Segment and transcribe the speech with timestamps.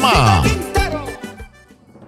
[0.00, 0.53] Panamá.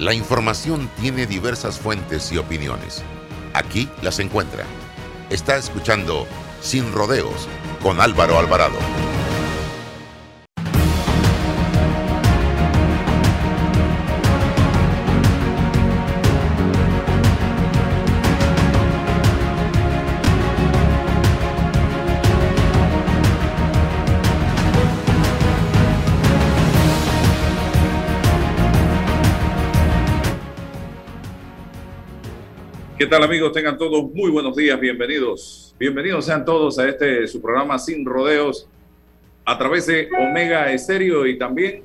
[0.00, 3.02] La información tiene diversas fuentes y opiniones.
[3.52, 4.64] Aquí las encuentra.
[5.28, 6.26] Está escuchando
[6.62, 7.46] Sin Rodeos
[7.82, 8.78] con Álvaro Alvarado.
[33.00, 33.52] ¿Qué tal amigos?
[33.52, 35.74] Tengan todos muy buenos días, bienvenidos.
[35.78, 38.68] Bienvenidos sean todos a este su programa Sin Rodeos
[39.42, 41.82] a través de Omega Estéreo y también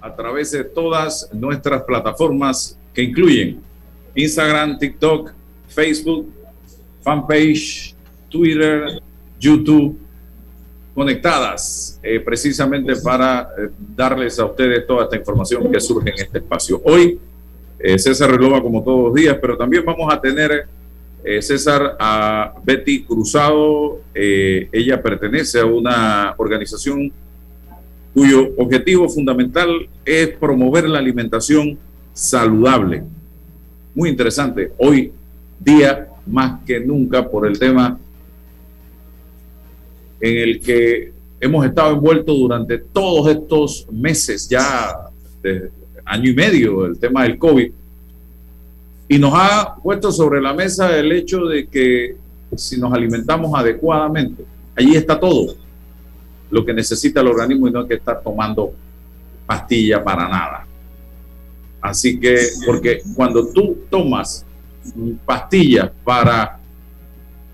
[0.00, 3.60] a través de todas nuestras plataformas que incluyen
[4.14, 5.30] Instagram, TikTok,
[5.68, 6.32] Facebook,
[7.02, 7.94] fanpage,
[8.30, 8.98] Twitter,
[9.38, 9.98] YouTube,
[10.94, 16.38] conectadas eh, precisamente para eh, darles a ustedes toda esta información que surge en este
[16.38, 16.80] espacio.
[16.82, 17.20] Hoy
[17.82, 20.66] eh, César Relova como todos los días, pero también vamos a tener,
[21.24, 24.00] eh, César, a Betty Cruzado.
[24.14, 27.10] Eh, ella pertenece a una organización
[28.12, 31.78] cuyo objetivo fundamental es promover la alimentación
[32.12, 33.02] saludable.
[33.94, 34.72] Muy interesante.
[34.76, 35.12] Hoy
[35.58, 37.98] día más que nunca por el tema
[40.20, 44.94] en el que hemos estado envueltos durante todos estos meses ya
[45.42, 45.70] de,
[46.04, 47.72] año y medio, el tema del COVID,
[49.08, 52.16] y nos ha puesto sobre la mesa el hecho de que
[52.56, 54.44] si nos alimentamos adecuadamente,
[54.76, 55.54] allí está todo
[56.50, 58.72] lo que necesita el organismo y no hay que estar tomando
[59.46, 60.66] pastilla para nada.
[61.80, 64.44] Así que, porque cuando tú tomas
[65.24, 66.58] pastillas para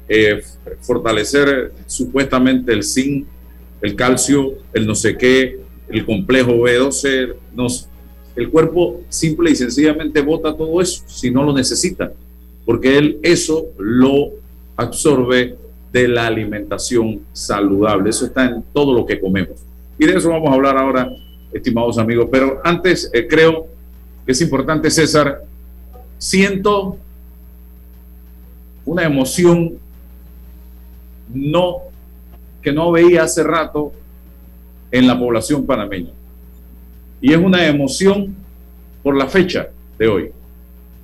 [0.08, 0.42] eh,
[0.80, 3.26] fortalecer supuestamente el zinc,
[3.80, 7.88] el calcio, el no sé qué, el complejo B12, nos,
[8.36, 12.12] el cuerpo simple y sencillamente bota todo eso si no lo necesita,
[12.64, 14.30] porque él eso lo
[14.76, 15.56] absorbe
[15.92, 18.10] de la alimentación saludable.
[18.10, 19.58] Eso está en todo lo que comemos.
[19.98, 21.10] Y de eso vamos a hablar ahora,
[21.52, 22.28] estimados amigos.
[22.30, 23.66] Pero antes eh, creo
[24.26, 25.42] que es importante, César,
[26.18, 26.98] siento
[28.84, 29.78] una emoción
[31.32, 31.78] no
[32.62, 33.92] que no veía hace rato
[34.90, 36.10] en la población panameña.
[37.20, 38.34] Y es una emoción
[39.02, 39.68] por la fecha
[39.98, 40.30] de hoy.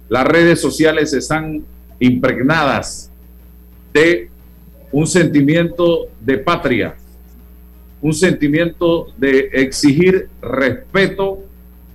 [0.09, 1.65] Las redes sociales están
[1.99, 3.11] impregnadas
[3.93, 4.29] de
[4.91, 6.97] un sentimiento de patria,
[8.01, 11.39] un sentimiento de exigir respeto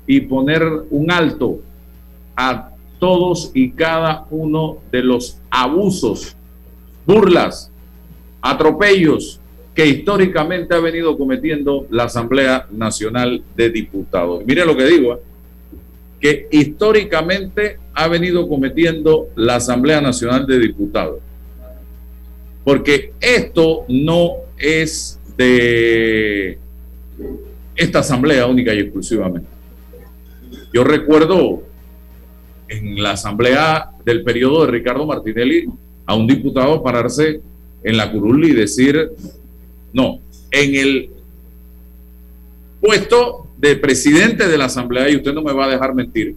[0.08, 1.60] y poner un alto
[2.36, 6.36] a todos y cada uno de los abusos,
[7.06, 7.72] burlas,
[8.42, 9.40] atropellos
[9.78, 14.44] que históricamente ha venido cometiendo la Asamblea Nacional de Diputados.
[14.44, 15.20] Mire lo que digo, ¿eh?
[16.20, 21.20] que históricamente ha venido cometiendo la Asamblea Nacional de Diputados.
[22.64, 26.58] Porque esto no es de
[27.76, 29.48] esta Asamblea única y exclusivamente.
[30.74, 31.62] Yo recuerdo
[32.68, 35.66] en la Asamblea del periodo de Ricardo Martinelli
[36.08, 37.42] a un diputado pararse
[37.84, 39.12] en la curul y decir
[39.94, 40.20] no,
[40.52, 41.10] en el
[42.82, 46.36] puesto de presidente de la Asamblea, y usted no me va a dejar mentir,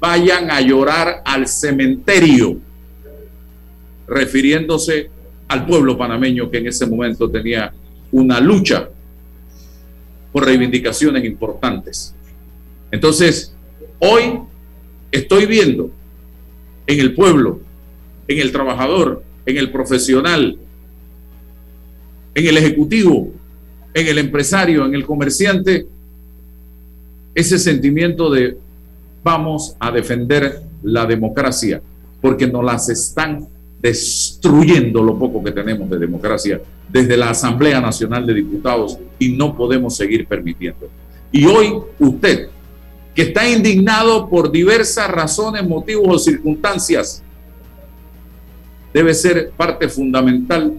[0.00, 2.58] vayan a llorar al cementerio,
[4.06, 5.10] refiriéndose
[5.48, 7.72] al pueblo panameño que en ese momento tenía
[8.10, 8.88] una lucha
[10.32, 12.14] por reivindicaciones importantes.
[12.90, 13.54] Entonces,
[13.98, 14.40] hoy
[15.10, 15.90] estoy viendo
[16.86, 17.60] en el pueblo,
[18.28, 20.58] en el trabajador, en el profesional,
[22.34, 23.30] en el ejecutivo,
[23.94, 25.86] en el empresario, en el comerciante,
[27.34, 28.56] ese sentimiento de
[29.22, 31.80] vamos a defender la democracia,
[32.20, 33.46] porque nos las están
[33.80, 39.56] destruyendo lo poco que tenemos de democracia desde la Asamblea Nacional de Diputados y no
[39.56, 40.88] podemos seguir permitiendo.
[41.32, 42.48] Y hoy usted,
[43.14, 47.22] que está indignado por diversas razones, motivos o circunstancias,
[48.92, 50.74] debe ser parte fundamental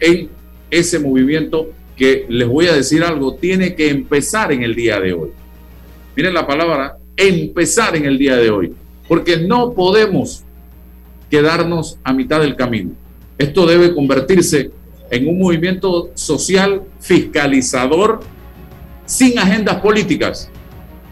[0.00, 0.30] en
[0.70, 5.12] ese movimiento que les voy a decir algo, tiene que empezar en el día de
[5.12, 5.30] hoy.
[6.14, 8.74] Miren la palabra, empezar en el día de hoy,
[9.08, 10.44] porque no podemos
[11.30, 12.92] quedarnos a mitad del camino.
[13.38, 14.70] Esto debe convertirse
[15.10, 18.20] en un movimiento social fiscalizador
[19.04, 20.50] sin agendas políticas,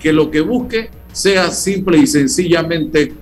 [0.00, 3.12] que lo que busque sea simple y sencillamente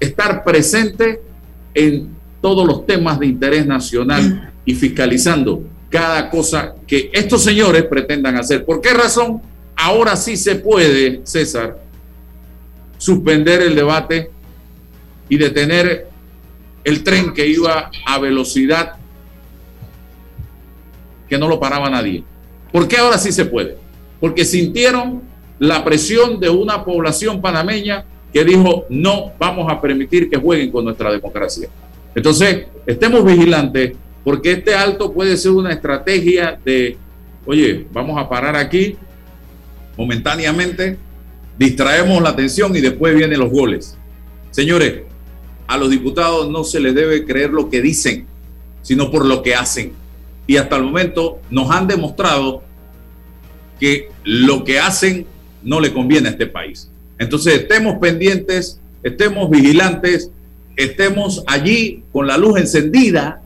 [0.00, 1.20] estar presente
[1.74, 8.36] en todos los temas de interés nacional y fiscalizando cada cosa que estos señores pretendan
[8.36, 8.66] hacer.
[8.66, 9.40] ¿Por qué razón?
[9.74, 11.78] Ahora sí se puede, César,
[12.98, 14.30] suspender el debate
[15.26, 16.08] y detener
[16.84, 18.96] el tren que iba a velocidad
[21.26, 22.22] que no lo paraba nadie.
[22.70, 23.78] ¿Por qué ahora sí se puede?
[24.20, 25.22] Porque sintieron
[25.58, 28.04] la presión de una población panameña
[28.34, 31.70] que dijo no vamos a permitir que jueguen con nuestra democracia.
[32.14, 33.92] Entonces, estemos vigilantes
[34.24, 36.96] porque este alto puede ser una estrategia de,
[37.46, 38.96] oye, vamos a parar aquí
[39.96, 40.96] momentáneamente,
[41.58, 43.96] distraemos la atención y después vienen los goles.
[44.50, 45.02] Señores,
[45.66, 48.26] a los diputados no se les debe creer lo que dicen,
[48.82, 49.92] sino por lo que hacen.
[50.46, 52.62] Y hasta el momento nos han demostrado
[53.78, 55.26] que lo que hacen
[55.62, 56.90] no le conviene a este país.
[57.18, 60.30] Entonces estemos pendientes, estemos vigilantes,
[60.76, 63.42] estemos allí con la luz encendida,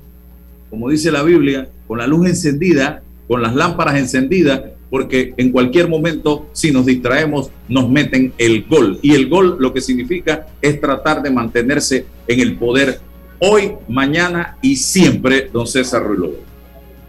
[0.72, 5.86] como dice la Biblia, con la luz encendida, con las lámparas encendidas, porque en cualquier
[5.86, 8.98] momento, si nos distraemos, nos meten el gol.
[9.02, 13.00] Y el gol lo que significa es tratar de mantenerse en el poder
[13.38, 16.36] hoy, mañana y siempre, don César Ruiz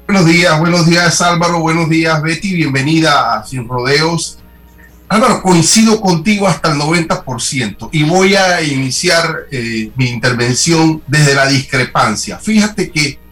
[0.08, 4.40] Buenos días, buenos días Álvaro, buenos días Betty, bienvenida a Sin Rodeos.
[5.08, 11.48] Álvaro, coincido contigo hasta el 90% y voy a iniciar eh, mi intervención desde la
[11.48, 12.40] discrepancia.
[12.40, 13.23] Fíjate que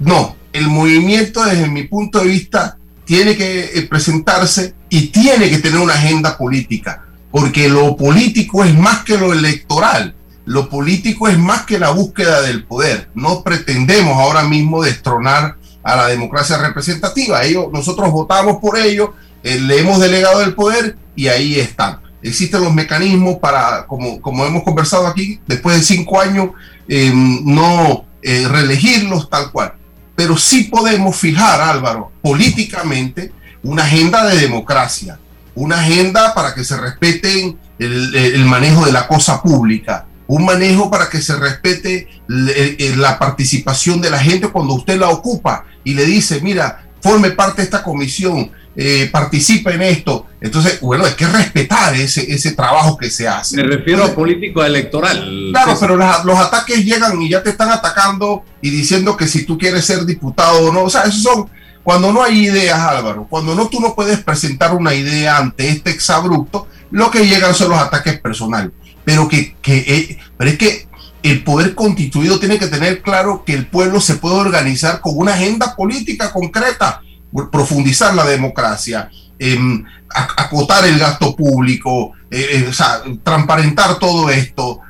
[0.00, 5.58] no, el movimiento desde mi punto de vista tiene que eh, presentarse y tiene que
[5.58, 10.14] tener una agenda política, porque lo político es más que lo electoral,
[10.44, 13.08] lo político es más que la búsqueda del poder.
[13.14, 17.44] No pretendemos ahora mismo destronar a la democracia representativa.
[17.44, 22.00] Ellos, nosotros votamos por ello, eh, le hemos delegado el poder y ahí están.
[22.22, 26.50] Existen los mecanismos para, como, como hemos conversado aquí, después de cinco años,
[26.88, 29.77] eh, no reelegirlos tal cual
[30.18, 33.30] pero sí podemos fijar, Álvaro, políticamente
[33.62, 35.16] una agenda de democracia,
[35.54, 41.08] una agenda para que se respeten el, manejo de la cosa pública, un manejo para
[41.08, 46.40] que se respete la participación de la gente cuando usted la ocupa y le dice,
[46.40, 48.50] mira, forme parte de esta comisión,
[48.80, 50.26] eh, participa en esto.
[50.40, 53.56] Entonces, bueno, hay que respetar ese, ese trabajo que se hace.
[53.56, 55.48] Me refiero a político electoral.
[55.50, 59.58] Claro, pero los ataques llegan y ya te están atacando y diciendo que si tú
[59.58, 60.84] quieres ser diputado o no.
[60.84, 61.50] O sea, esos son
[61.82, 65.90] cuando no hay ideas, Álvaro, cuando no tú no puedes presentar una idea ante este
[65.90, 68.70] exabrupto, lo que llegan son los ataques personales.
[69.04, 70.86] Pero que, que eh, pero es que
[71.24, 75.34] el poder constituido tiene que tener claro que el pueblo se puede organizar con una
[75.34, 77.02] agenda política concreta
[77.50, 84.80] profundizar la democracia, em, acotar el gasto público, eh, eh, transparentar todo esto.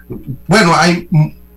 [0.47, 1.09] Bueno, hay,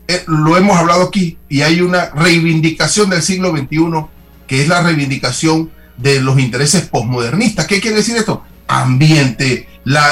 [0.08, 4.06] eh, lo hemos hablado aquí y hay una reivindicación del siglo XXI
[4.48, 7.68] que es la reivindicación de los intereses posmodernistas.
[7.68, 8.44] ¿Qué quiere decir esto?
[8.68, 9.68] Ambiente,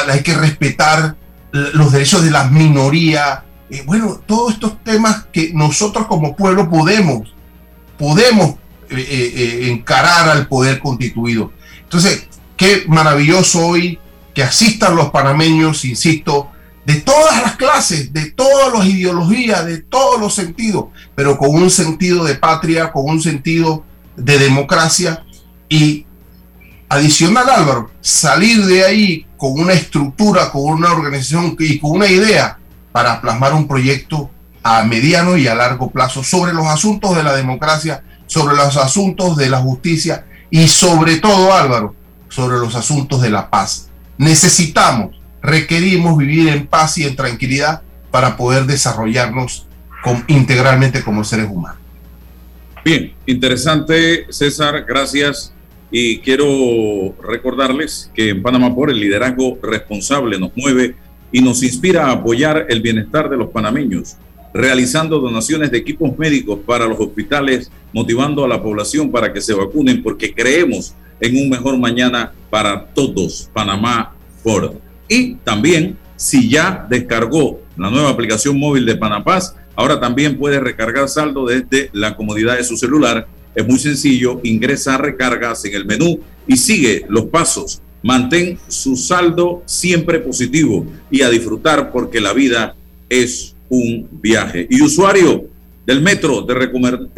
[0.07, 1.15] hay que respetar
[1.51, 3.39] los derechos de las minorías.
[3.85, 7.33] bueno, todos estos temas que nosotros como pueblo podemos,
[7.97, 8.55] podemos
[8.91, 11.51] eh, eh, eh, encarar al poder constituido.
[11.83, 12.27] Entonces,
[12.57, 13.99] qué maravilloso hoy
[14.33, 16.49] que asistan los panameños, insisto,
[16.85, 21.69] de todas las clases, de todas las ideologías, de todos los sentidos, pero con un
[21.69, 25.23] sentido de patria, con un sentido de democracia
[25.67, 26.07] y
[26.89, 32.57] adicional Álvaro, salir de ahí con una estructura, con una organización y con una idea
[32.91, 34.31] para plasmar un proyecto
[34.63, 39.35] a mediano y a largo plazo sobre los asuntos de la democracia sobre los asuntos
[39.37, 41.95] de la justicia y sobre todo, Álvaro,
[42.29, 43.89] sobre los asuntos de la paz.
[44.19, 47.81] Necesitamos, requerimos vivir en paz y en tranquilidad
[48.11, 49.65] para poder desarrollarnos
[50.27, 51.79] integralmente como seres humanos.
[52.85, 55.51] Bien, interesante, César, gracias.
[55.91, 56.45] Y quiero
[57.23, 60.95] recordarles que en Panamá por el liderazgo responsable nos mueve
[61.31, 64.17] y nos inspira a apoyar el bienestar de los panameños
[64.53, 69.53] realizando donaciones de equipos médicos para los hospitales, motivando a la población para que se
[69.53, 74.73] vacunen porque creemos en un mejor mañana para todos, Panamá Ford.
[75.07, 81.07] Y también, si ya descargó la nueva aplicación móvil de Panapaz, ahora también puede recargar
[81.09, 86.19] saldo desde la comodidad de su celular Es muy sencillo, ingresa recargas en el menú
[86.47, 87.81] y sigue los pasos.
[88.03, 92.75] Mantén su saldo siempre positivo y a disfrutar porque la vida
[93.09, 94.67] es un viaje.
[94.69, 95.45] Y usuario
[95.85, 96.53] del metro, te,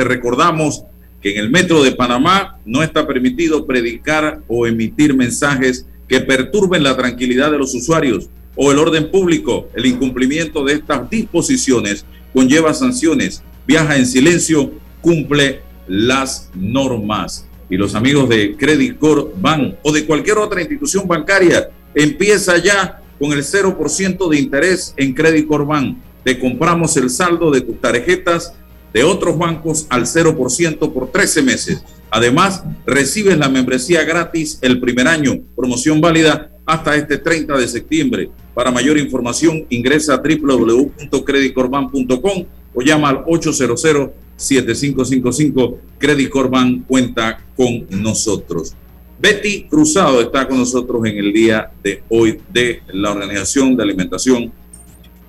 [0.03, 0.83] recordamos
[1.21, 6.83] que en el metro de Panamá no está permitido predicar o emitir mensajes que perturben
[6.83, 9.69] la tranquilidad de los usuarios o el orden público.
[9.75, 13.43] El incumplimiento de estas disposiciones conlleva sanciones.
[13.65, 17.47] Viaja en silencio, cumple las normas.
[17.69, 23.01] Y los amigos de Credit Corp van o de cualquier otra institución bancaria, empieza ya
[23.19, 25.97] con el 0% de interés en Credit Corp Bank.
[26.23, 28.53] Te compramos el saldo de tus tarjetas
[28.93, 31.83] de otros bancos al 0% por 13 meses.
[32.09, 38.29] Además, recibes la membresía gratis el primer año, promoción válida hasta este 30 de septiembre.
[38.53, 45.77] Para mayor información, ingresa a www.creditcorban.com o llama al 800-7555.
[45.97, 48.75] Credit Corban cuenta con nosotros.
[49.19, 54.51] Betty Cruzado está con nosotros en el día de hoy de la Organización de Alimentación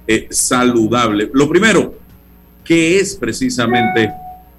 [0.06, 1.30] eh, Saludable.
[1.32, 1.94] Lo primero,
[2.64, 4.12] ¿Qué es precisamente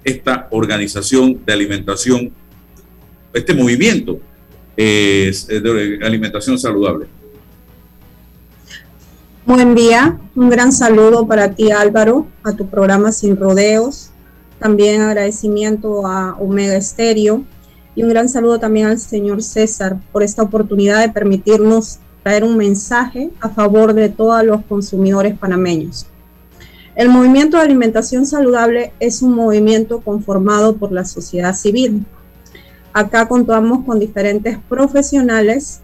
[0.04, 2.32] esta organización de alimentación,
[3.32, 4.18] este movimiento
[4.76, 7.06] de alimentación saludable?
[9.46, 14.10] Buen día, un gran saludo para ti Álvaro, a tu programa Sin Rodeos,
[14.58, 17.42] también agradecimiento a Omega Estéreo
[17.94, 22.56] y un gran saludo también al señor César por esta oportunidad de permitirnos traer un
[22.56, 26.06] mensaje a favor de todos los consumidores panameños.
[26.96, 32.06] El movimiento de alimentación saludable es un movimiento conformado por la sociedad civil.
[32.92, 35.80] Acá contamos con diferentes profesionales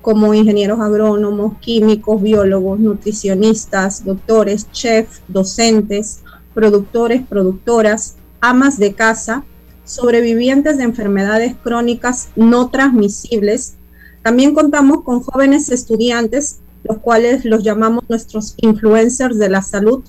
[0.00, 6.20] como ingenieros agrónomos, químicos, biólogos, nutricionistas, doctores, chefs, docentes,
[6.54, 9.44] productores, productoras, amas de casa,
[9.84, 13.74] sobrevivientes de enfermedades crónicas no transmisibles.
[14.22, 20.02] También contamos con jóvenes estudiantes, los cuales los llamamos nuestros influencers de la salud,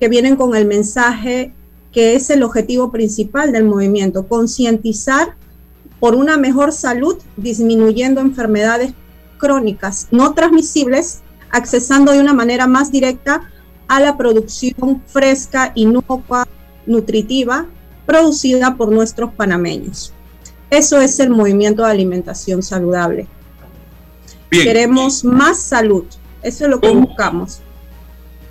[0.00, 1.52] que vienen con el mensaje
[1.92, 5.36] que es el objetivo principal del movimiento, concientizar
[6.00, 8.94] por una mejor salud, disminuyendo enfermedades
[9.38, 11.20] crónicas no transmisibles,
[11.50, 13.50] accesando de una manera más directa
[13.88, 16.48] a la producción fresca, inocua,
[16.86, 17.66] nutritiva,
[18.06, 20.13] producida por nuestros panameños.
[20.76, 23.26] Eso es el movimiento de alimentación saludable.
[24.50, 26.04] Queremos más salud,
[26.42, 27.60] eso es lo que buscamos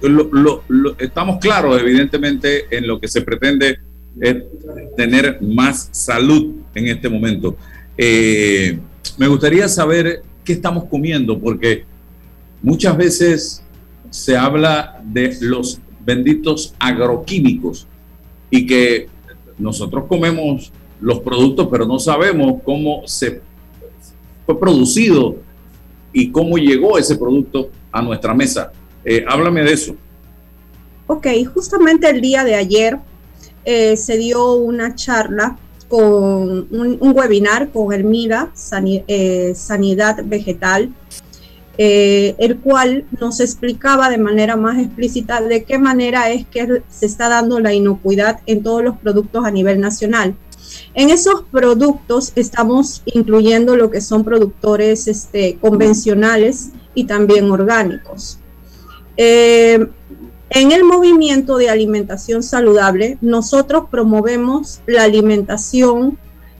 [0.09, 0.63] lo,
[0.99, 3.79] estamos claros, evidentemente, en lo que se pretende
[4.19, 4.43] es
[4.95, 7.55] tener más salud en este momento.
[7.97, 8.79] Eh,
[9.17, 11.85] me gustaría saber qué estamos comiendo, porque
[12.61, 13.63] muchas veces
[14.09, 17.87] se habla de los benditos agroquímicos
[18.49, 19.07] y que
[19.57, 20.71] nosotros comemos
[21.03, 23.41] los productos, pero no sabemos cómo se
[24.45, 25.35] fue producido
[26.13, 28.71] y cómo llegó ese producto a nuestra mesa.
[29.03, 29.95] Eh, háblame de eso.
[31.07, 32.99] Ok, justamente el día de ayer
[33.65, 35.57] eh, se dio una charla
[35.89, 38.53] con un, webinar con el MIRA,
[39.07, 40.89] eh, Sanidad Vegetal,
[41.77, 47.27] el cual nos explicaba de manera más explícita de qué manera es que se está
[47.27, 50.35] dando la inocuidad en todos los productos a nivel nacional.
[50.93, 58.39] En esos productos estamos incluyendo lo que son productores este, convencionales y también orgánicos.
[59.17, 59.87] Eh,
[60.49, 66.17] en el movimiento de alimentación saludable, nosotros promovemos la alimentación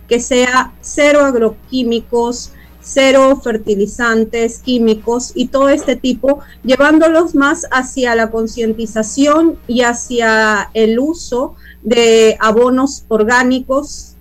[0.07, 2.51] que sea cero agroquímicos,
[2.81, 10.99] cero fertilizantes químicos y todo este tipo, llevándolos más hacia la concientización y hacia el
[10.99, 14.15] uso de abonos orgánicos,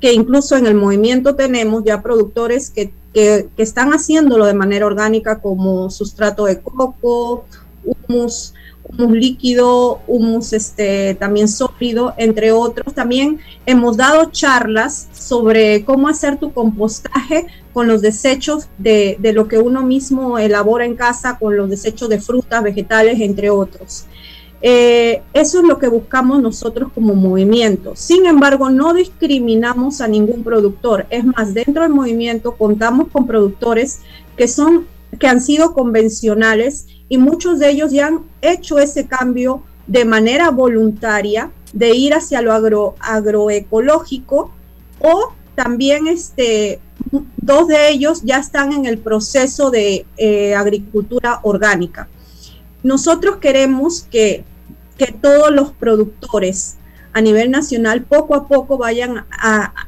[0.00, 5.40] que incluso en el movimiento tenemos ya productores que que, están haciéndolo de manera orgánica
[5.40, 7.44] como sustrato de coco,
[7.84, 12.94] humus, humus líquido, humus este, también sólido, entre otros.
[12.94, 19.48] También hemos dado charlas sobre cómo hacer tu compostaje con los desechos de, de lo
[19.48, 24.06] que uno mismo elabora en casa, con los desechos de frutas, vegetales, entre otros.
[24.62, 27.96] Eh, eso es lo que buscamos nosotros como movimiento.
[27.96, 31.06] Sin embargo, no discriminamos a ningún productor.
[31.10, 34.00] Es más, dentro del movimiento contamos con productores
[34.36, 34.86] que son
[35.18, 40.50] que han sido convencionales y muchos de ellos ya han hecho ese cambio de manera
[40.50, 44.52] voluntaria de ir hacia lo agro, agroecológico
[45.00, 46.80] o también este
[47.36, 52.08] dos de ellos ya están en el proceso de eh, agricultura orgánica.
[52.82, 54.44] Nosotros queremos que
[55.00, 56.76] que todos los productores
[57.14, 59.24] a nivel nacional poco a poco vayan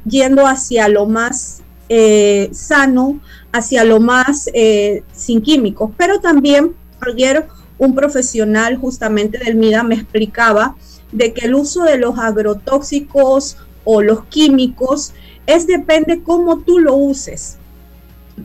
[0.05, 3.19] yendo hacia lo más eh, sano,
[3.51, 5.91] hacia lo más eh, sin químicos.
[5.97, 7.45] Pero también ayer
[7.77, 10.75] un profesional justamente del MIDA me explicaba
[11.11, 15.13] de que el uso de los agrotóxicos o los químicos
[15.45, 17.57] es depende cómo tú lo uses.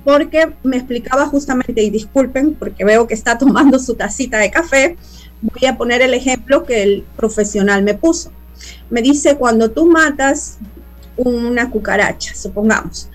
[0.04, 4.98] Porque me explicaba justamente, y disculpen porque veo que está tomando su tacita de café,
[5.42, 8.30] voy a poner el ejemplo que el profesional me puso.
[8.90, 10.58] Me dice, cuando tú matas
[11.16, 13.08] una cucaracha, supongamos,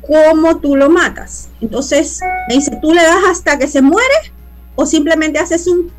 [0.00, 1.48] ¿cómo tú lo matas?
[1.60, 4.14] Entonces me dice, ¿tú le das hasta que se muere
[4.74, 5.90] o simplemente haces un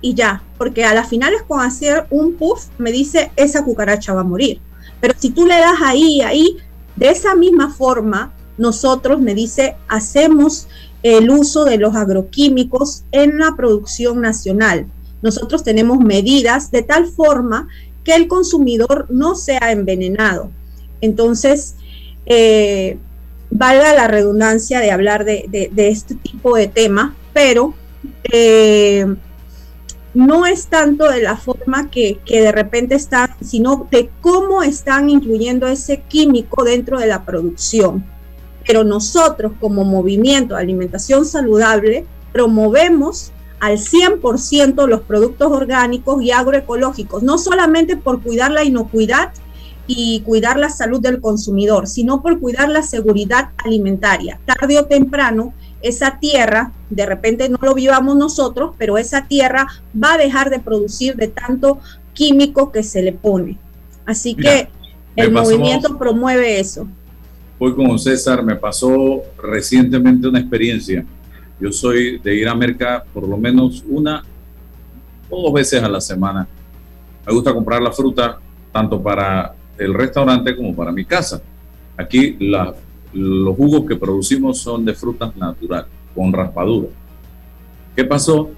[0.00, 0.42] y ya?
[0.58, 4.60] Porque a las finales con hacer un puff me dice, esa cucaracha va a morir.
[5.00, 6.56] Pero si tú le das ahí, ahí,
[6.96, 10.68] de esa misma forma, nosotros, me dice, hacemos
[11.02, 14.86] el uso de los agroquímicos en la producción nacional.
[15.22, 17.68] Nosotros tenemos medidas de tal forma
[18.04, 20.50] que el consumidor no sea envenenado.
[21.00, 21.76] Entonces,
[22.26, 22.98] eh,
[23.50, 27.74] valga la redundancia de hablar de, este tipo de tema, pero
[28.32, 29.06] eh,
[30.14, 35.66] no es tanto de la forma que, de repente están, sino de cómo están incluyendo
[35.66, 38.04] ese químico dentro de la producción.
[38.66, 47.22] Pero nosotros como movimiento de alimentación saludable promovemos al 100% los productos orgánicos y agroecológicos,
[47.22, 49.32] no solamente por cuidar la inocuidad
[49.86, 54.40] y cuidar la salud del consumidor, sino por cuidar la seguridad alimentaria.
[54.46, 60.14] Tarde o temprano, esa tierra, de repente no lo vivamos nosotros, pero esa tierra va
[60.14, 61.78] a dejar de producir de tanto
[62.14, 63.58] químico que se le pone.
[64.04, 64.70] Así que
[65.14, 66.88] el movimiento promueve eso.
[67.60, 71.06] Voy con César, me pasó recientemente una experiencia.
[71.62, 74.24] Yo soy de ir a Merca por lo menos una
[75.30, 76.48] o dos veces a la semana.
[77.24, 78.40] Me gusta comprar la fruta
[78.72, 81.40] tanto para el restaurante como para mi casa.
[81.96, 82.36] Aquí
[83.12, 86.88] los jugos que producimos son de frutas naturales, con raspadura.
[87.94, 88.50] ¿Qué pasó?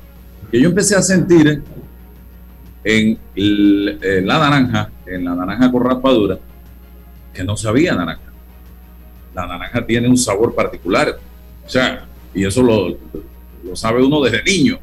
[0.50, 1.62] Que yo empecé a sentir
[2.84, 6.38] en, la naranja, en la naranja con raspadura,
[7.34, 8.32] que no sabía naranja.
[9.34, 11.18] La naranja tiene un sabor particular.
[11.66, 12.96] O sea, y eso lo,
[13.62, 14.78] lo sabe uno desde niño.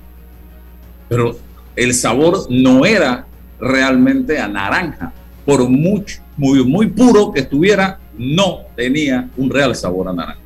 [1.10, 1.38] Pero
[1.76, 3.26] el sabor no era
[3.60, 5.14] realmente a naranja,
[5.46, 10.42] por mucho, muy, muy puro que estuviera, no tenía un real sabor a naranja.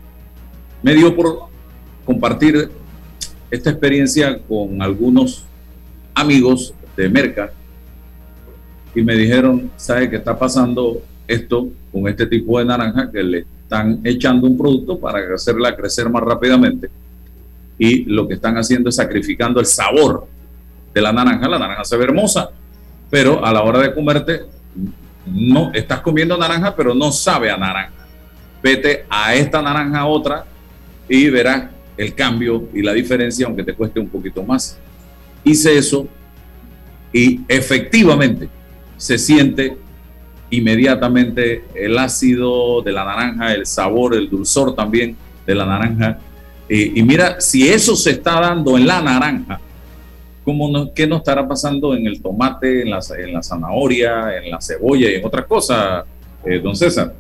[0.82, 1.48] Me dio por
[2.06, 2.70] compartir
[3.50, 5.46] esta experiencia con algunos
[6.14, 7.52] amigos de Merca
[8.94, 13.46] y me dijeron, ¿sabe qué está pasando esto con este tipo de naranja que le
[13.66, 16.90] están echando un producto para hacerla crecer más rápidamente?
[17.78, 20.28] Y lo que están haciendo es sacrificando el sabor
[20.94, 21.50] de la naranja.
[21.50, 22.52] La naranja se ve hermosa,
[23.10, 24.44] pero a la hora de comerte
[25.26, 27.92] no estás comiendo naranja, pero no sabe a naranja.
[28.62, 30.46] Vete a esta naranja a otra
[31.10, 31.66] y verás
[31.98, 34.78] el cambio y la diferencia, aunque te cueste un poquito más.
[35.44, 36.08] Hice eso
[37.12, 38.48] y efectivamente
[38.98, 39.78] se siente
[40.50, 46.20] inmediatamente el ácido de la naranja, el sabor, el dulzor también de la naranja.
[46.68, 49.60] y mira, si eso se está dando en la naranja,
[50.54, 54.62] no, ¿qué nos estará pasando en el tomate, en la, en la zanahoria, en la
[54.62, 56.06] cebolla y en otras cosas,
[56.46, 57.14] eh, don César?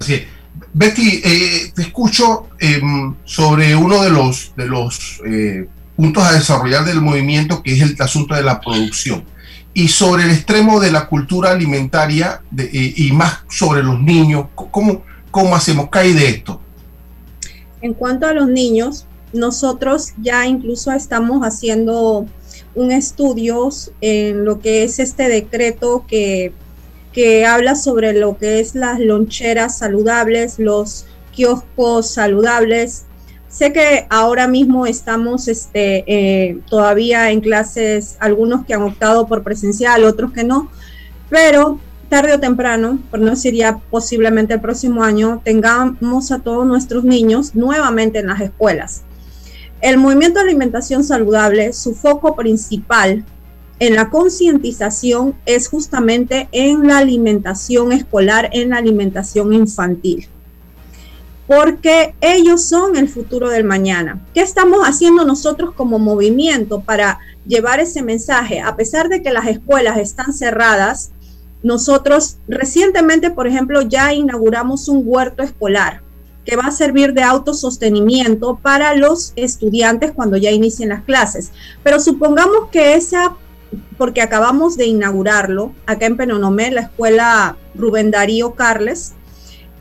[0.00, 0.22] Sí.
[0.72, 6.84] Betty, eh, te escucho em, sobre uno de los, de los eh, puntos a desarrollar
[6.84, 9.24] del movimiento, que es el asunto de la producción,
[9.72, 14.46] y sobre el extremo de la cultura alimentaria y más sobre los niños.
[14.54, 15.88] ¿Cómo, ¿Cómo hacemos?
[15.90, 16.60] ¿Qué de esto?
[17.80, 22.26] En cuanto a los niños, nosotros ya incluso estamos haciendo
[22.74, 23.68] un estudio
[24.00, 26.52] en lo que es este decreto que,
[27.12, 33.04] que habla sobre lo que es las loncheras saludables, los kioscos saludables.
[33.50, 39.42] Sé que ahora mismo estamos este, eh, todavía en clases, algunos que han optado por
[39.42, 40.70] presencial, otros que no,
[41.28, 46.64] pero tarde o temprano, por no decir ya posiblemente el próximo año, tengamos a todos
[46.64, 49.02] nuestros niños nuevamente en las escuelas.
[49.80, 53.24] El movimiento de alimentación saludable, su foco principal
[53.80, 60.28] en la concientización es justamente en la alimentación escolar, en la alimentación infantil.
[61.50, 64.24] Porque ellos son el futuro del mañana.
[64.34, 68.60] ¿Qué estamos haciendo nosotros como movimiento para llevar ese mensaje?
[68.60, 71.10] A pesar de que las escuelas están cerradas,
[71.64, 76.02] nosotros recientemente, por ejemplo, ya inauguramos un huerto escolar
[76.44, 81.50] que va a servir de autosostenimiento para los estudiantes cuando ya inicien las clases.
[81.82, 83.34] Pero supongamos que esa
[83.98, 89.14] porque acabamos de inaugurarlo acá en Penonomé, la escuela Rubén Darío Carles.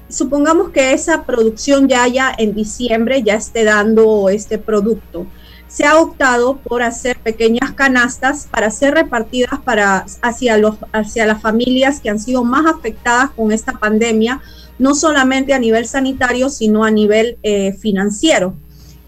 [0.09, 5.27] Supongamos que esa producción ya haya en diciembre, ya esté dando este producto.
[5.67, 11.41] Se ha optado por hacer pequeñas canastas para ser repartidas para, hacia, los, hacia las
[11.43, 14.41] familias que han sido más afectadas con esta pandemia,
[14.79, 18.55] no solamente a nivel sanitario, sino a nivel eh, financiero.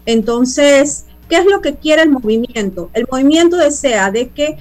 [0.06, 2.90] Entonces, ¿qué es lo que quiere el movimiento?
[2.92, 4.56] El movimiento desea de que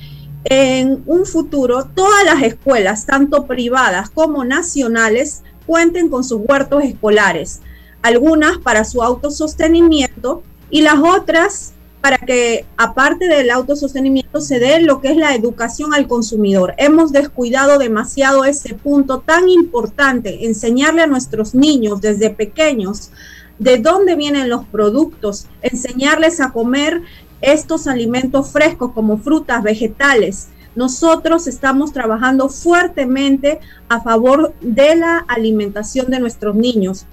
[0.45, 7.61] en un futuro todas las escuelas, tanto privadas como nacionales, cuenten con sus huertos escolares,
[8.01, 15.01] algunas para su autosostenimiento y las otras para que aparte del autosostenimiento se dé lo
[15.01, 16.73] que es la educación al consumidor.
[16.77, 23.11] Hemos descuidado demasiado ese punto tan importante, enseñarle a nuestros niños desde pequeños
[23.59, 27.03] de dónde vienen los productos, enseñarles a comer
[27.41, 30.47] estos alimentos frescos como frutas, vegetales.
[30.75, 37.05] Nosotros estamos trabajando fuertemente a favor de la alimentación de nuestros niños.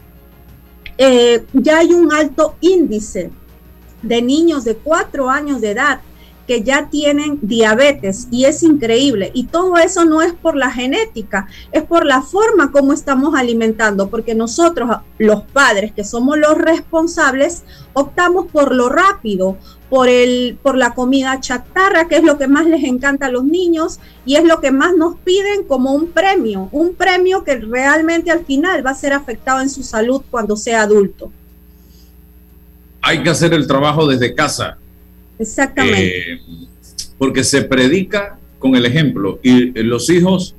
[0.96, 3.30] Eh, ya hay un alto índice
[4.02, 6.00] de niños de cuatro años de edad
[6.48, 9.30] que ya tienen diabetes y es increíble.
[9.34, 14.08] Y todo eso no es por la genética, es por la forma como estamos alimentando,
[14.08, 19.58] porque nosotros, los padres, que somos los responsables, optamos por lo rápido,
[19.90, 23.44] por, el, por la comida chatarra, que es lo que más les encanta a los
[23.44, 28.30] niños y es lo que más nos piden como un premio, un premio que realmente
[28.30, 31.30] al final va a ser afectado en su salud cuando sea adulto.
[33.02, 34.78] Hay que hacer el trabajo desde casa
[35.38, 36.32] Exactamente.
[36.32, 36.40] Eh,
[37.16, 40.54] porque se predica con el ejemplo y los hijos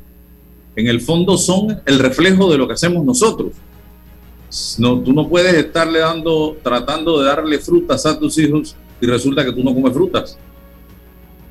[0.75, 3.51] en el fondo son el reflejo de lo que hacemos nosotros.
[4.77, 9.45] No, tú no puedes estarle dando, tratando de darle frutas a tus hijos y resulta
[9.45, 10.37] que tú no comes frutas.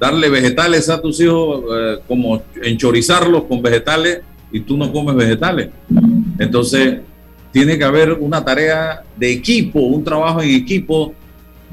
[0.00, 5.70] Darle vegetales a tus hijos, eh, como enchorizarlos con vegetales y tú no comes vegetales.
[6.38, 7.00] Entonces,
[7.52, 11.14] tiene que haber una tarea de equipo, un trabajo en equipo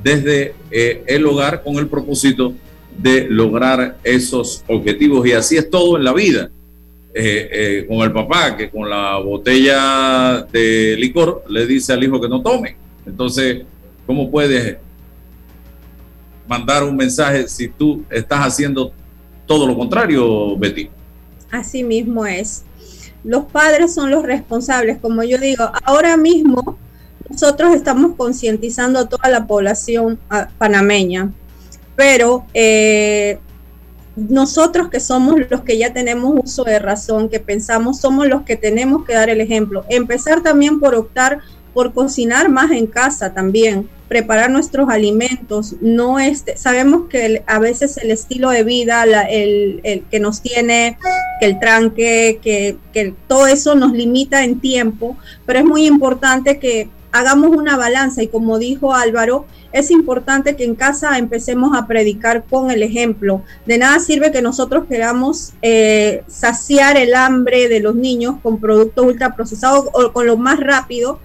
[0.05, 2.53] desde eh, el hogar con el propósito
[2.95, 5.25] de lograr esos objetivos.
[5.25, 6.51] Y así es todo en la vida.
[7.11, 12.21] Eh, eh, con el papá que con la botella de licor le dice al hijo
[12.21, 12.77] que no tome.
[13.03, 13.63] Entonces,
[14.05, 14.77] ¿cómo puedes
[16.47, 18.91] mandar un mensaje si tú estás haciendo
[19.47, 20.87] todo lo contrario, Betty?
[21.49, 22.63] Así mismo es.
[23.23, 26.77] Los padres son los responsables, como yo digo, ahora mismo
[27.29, 31.31] nosotros estamos concientizando a toda la población ah, panameña,
[31.95, 33.39] pero eh,
[34.15, 38.55] nosotros que somos los que ya tenemos uso de razón, que pensamos, somos los que
[38.55, 39.85] tenemos que dar el ejemplo.
[39.89, 41.41] Empezar también por optar
[41.73, 45.75] por cocinar más en casa también, preparar nuestros alimentos.
[45.81, 50.97] No este, sabemos que a veces el estilo de vida, el, que nos tiene,
[51.41, 56.59] que el tranque, que, que todo eso nos limita en tiempo, pero es muy importante
[56.59, 61.87] que hagamos una balanza y como dijo Álvaro, es importante que en casa empecemos a
[61.87, 63.41] predicar con el ejemplo.
[63.65, 69.05] De nada sirve que nosotros queramos eh, saciar el hambre de los niños con productos
[69.05, 71.19] ultraprocesados o con lo más rápido.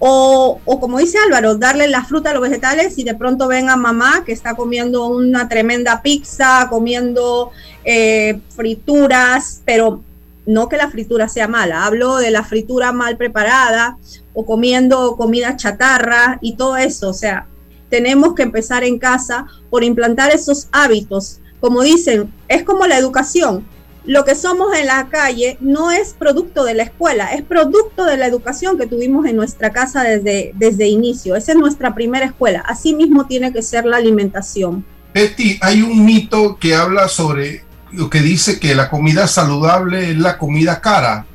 [0.00, 3.76] O, como dice Álvaro, darle la fruta a los vegetales y de pronto ven a
[3.76, 7.50] mamá que está comiendo una tremenda pizza, comiendo
[7.84, 10.02] eh, frituras, pero
[10.48, 13.98] no que la fritura sea mala, hablo de la fritura mal preparada
[14.32, 17.10] o comiendo comida chatarra y todo eso.
[17.10, 17.46] O sea,
[17.90, 21.40] tenemos que empezar en casa por implantar esos hábitos.
[21.60, 23.66] Como dicen, es como la educación.
[24.06, 28.16] Lo que somos en la calle no es producto de la escuela, es producto de
[28.16, 31.36] la educación que tuvimos en nuestra casa desde, desde inicio.
[31.36, 32.64] Esa es nuestra primera escuela.
[32.66, 34.82] Así mismo tiene que ser la alimentación.
[35.12, 40.18] Betty, hay un mito que habla sobre lo que dice que la comida saludable es
[40.18, 41.26] la comida cara.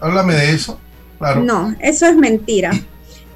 [0.00, 0.78] Háblame de eso.
[1.42, 2.72] No, eso es mentira.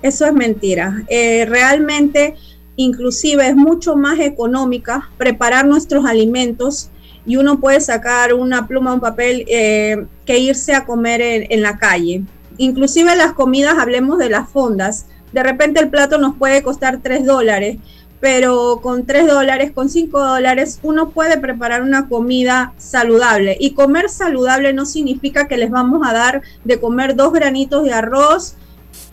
[0.02, 1.04] Eso es mentira.
[1.08, 2.34] Eh, realmente,
[2.76, 6.90] inclusive es mucho más económica preparar nuestros alimentos
[7.24, 11.62] y uno puede sacar una pluma, un papel eh, que irse a comer en, en
[11.62, 12.22] la calle.
[12.58, 15.06] Inclusive las comidas, hablemos de las fondas.
[15.32, 17.78] De repente el plato nos puede costar 3 dólares
[18.20, 23.57] pero con 3 dólares, con 5 dólares, uno puede preparar una comida saludable.
[23.61, 27.92] Y comer saludable no significa que les vamos a dar de comer dos granitos de
[27.92, 28.57] arroz,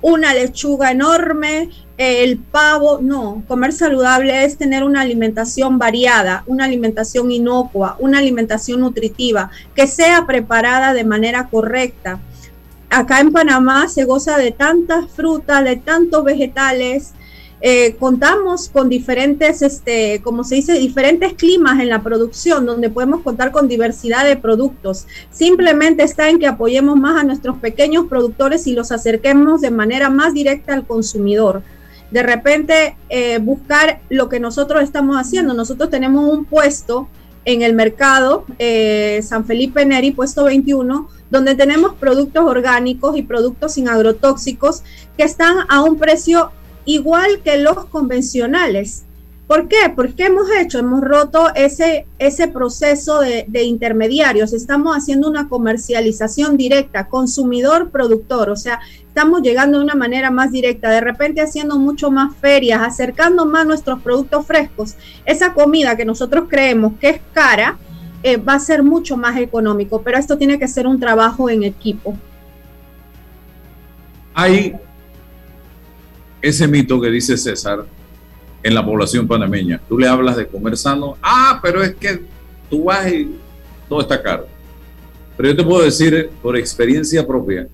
[0.02, 3.00] una lechuga enorme, el pavo.
[3.02, 9.88] No, comer saludable es tener una alimentación variada, una alimentación inocua, una alimentación nutritiva, que
[9.88, 12.20] sea preparada de manera correcta.
[12.89, 17.13] Acá en Panamá se goza de tantas frutas, de tantos vegetales,
[17.65, 23.21] Eh, contamos con diferentes, este, como se dice, diferentes climas en la producción, donde podemos
[23.21, 25.08] contar con diversidad de productos.
[25.32, 30.10] Simplemente está en que apoyemos más a nuestros pequeños productores y los acerquemos de manera
[30.10, 31.63] más directa al consumidor.
[32.12, 35.54] De repente, eh, buscar lo que nosotros estamos haciendo.
[35.54, 37.08] Nosotros tenemos un puesto
[37.45, 43.76] en el mercado eh, San Felipe Neri, puesto 21, donde tenemos productos orgánicos y productos
[43.76, 44.84] sin agrotóxicos
[45.17, 46.52] que están a un precio
[46.86, 49.04] igual que los convencionales.
[49.48, 49.91] ¿Por qué?
[49.93, 54.54] Porque hemos hecho, hemos roto ese, ese proceso de, intermediarios.
[54.54, 58.50] Estamos haciendo una comercialización directa, consumidor-productor.
[58.50, 62.82] O sea, estamos llegando de una manera más directa, de repente haciendo mucho más ferias,
[62.82, 64.96] acercando más nuestros productos frescos.
[65.26, 67.78] Esa comida que nosotros creemos que es cara,
[68.24, 71.63] eh, va a ser mucho más económico, pero esto tiene que ser un trabajo en
[71.63, 72.17] equipo.
[74.34, 74.76] Hay
[76.43, 77.86] ese mito que dice César
[78.62, 79.82] en la población panameña.
[79.88, 82.21] Tú le hablas de comer sano, ah, pero es que
[82.69, 83.36] tú vas y
[83.88, 84.45] todo está caro.
[85.38, 87.67] Pero yo te puedo decir por experiencia propia,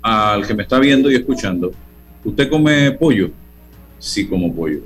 [0.00, 1.72] al que me está viendo y escuchando,
[2.24, 3.30] ¿usted come pollo?
[3.98, 4.80] Sí como pollo.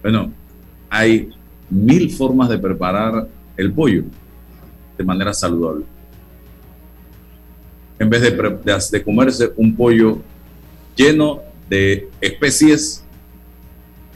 [0.00, 0.32] Bueno,
[0.88, 1.28] hay
[1.68, 4.04] mil formas de preparar el pollo
[4.96, 5.84] de manera saludable.
[7.98, 10.18] En vez de, de comerse un pollo
[10.94, 13.04] lleno de especies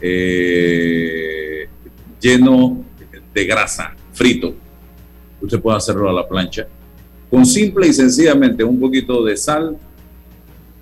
[0.01, 1.67] eh,
[2.19, 2.83] lleno
[3.33, 4.55] de grasa, frito.
[5.41, 6.67] Usted puede hacerlo a la plancha
[7.33, 9.75] con simple y sencillamente un poquito de sal,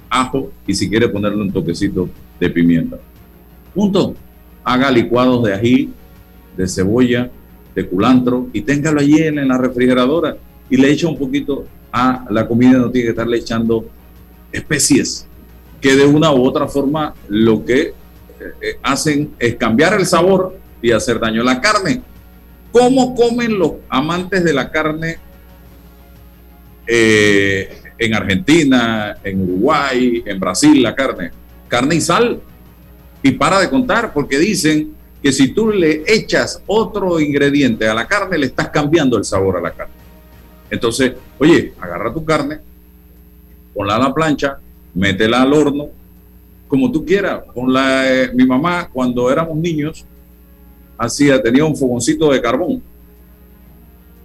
[0.10, 2.10] ajo y si quiere ponerle un toquecito
[2.42, 3.00] de pimienta.
[3.74, 4.16] Punto.
[4.62, 5.94] Haga licuados de ají,
[6.58, 7.32] de cebolla,
[7.74, 10.36] de culantro y téngalo allí en la refrigeradora
[10.70, 13.86] y le echa un poquito a la comida, no tiene que estarle echando
[14.52, 15.26] especies
[15.82, 17.94] que de una u otra forma lo que eh,
[18.62, 22.02] eh, hacen es cambiar el sabor y hacer daño a la carne.
[22.72, 25.18] ¿Cómo comen los amantes de la carne
[26.88, 31.32] eh, en Argentina, en Uruguay, en Brasil la carne?
[31.68, 32.40] Carne y sal.
[33.24, 38.08] Y para de contar, porque dicen que si tú le echas otro ingrediente a la
[38.08, 39.94] carne, le estás cambiando el sabor a la carne.
[40.70, 42.60] Entonces, oye, agarra tu carne,
[43.74, 44.58] ponla a la plancha,
[44.94, 45.90] métela al horno,
[46.68, 47.44] como tú quieras.
[47.54, 50.06] Con la, eh, mi mamá, cuando éramos niños,
[50.98, 52.82] hacía, tenía un fogoncito de carbón.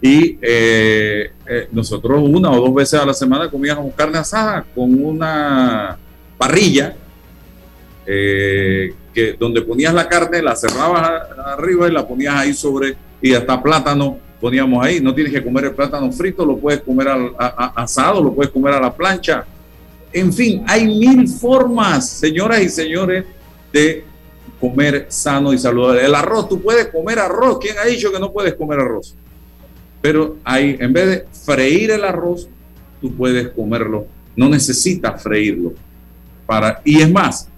[0.01, 5.03] Y eh, eh, nosotros una o dos veces a la semana comíamos carne asada con
[5.03, 5.99] una
[6.39, 6.95] parrilla
[8.05, 13.61] que donde ponías la carne, la cerrabas arriba y la ponías ahí sobre, y hasta
[13.61, 15.01] plátano poníamos ahí.
[15.01, 17.33] No tienes que comer el plátano frito, lo puedes comer al,
[17.75, 19.45] asado, lo puedes comer a la plancha
[20.17, 23.27] en fin, hay mil formas, señoras y señores,
[23.71, 24.03] de
[24.59, 26.07] comer sano y saludable.
[26.07, 27.59] El arroz, tú puedes comer arroz.
[27.61, 29.15] ¿Quién ha dicho que no puedes comer arroz?
[30.01, 32.49] Pero hay, en vez de freír el arroz,
[32.99, 34.07] tú puedes comerlo.
[34.35, 35.75] No necesitas freírlo.
[36.47, 37.51] Para, y es más,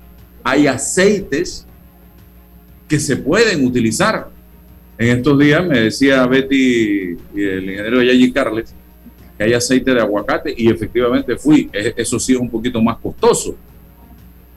[0.43, 1.65] hay aceites
[2.89, 4.31] que se pueden utilizar.
[4.99, 8.75] En estos días me decía Betty y el ingeniero Yayi Carles
[9.39, 11.71] que hay aceite de aguacate y efectivamente fui.
[11.73, 13.55] E, eso sí es un poquito más costoso.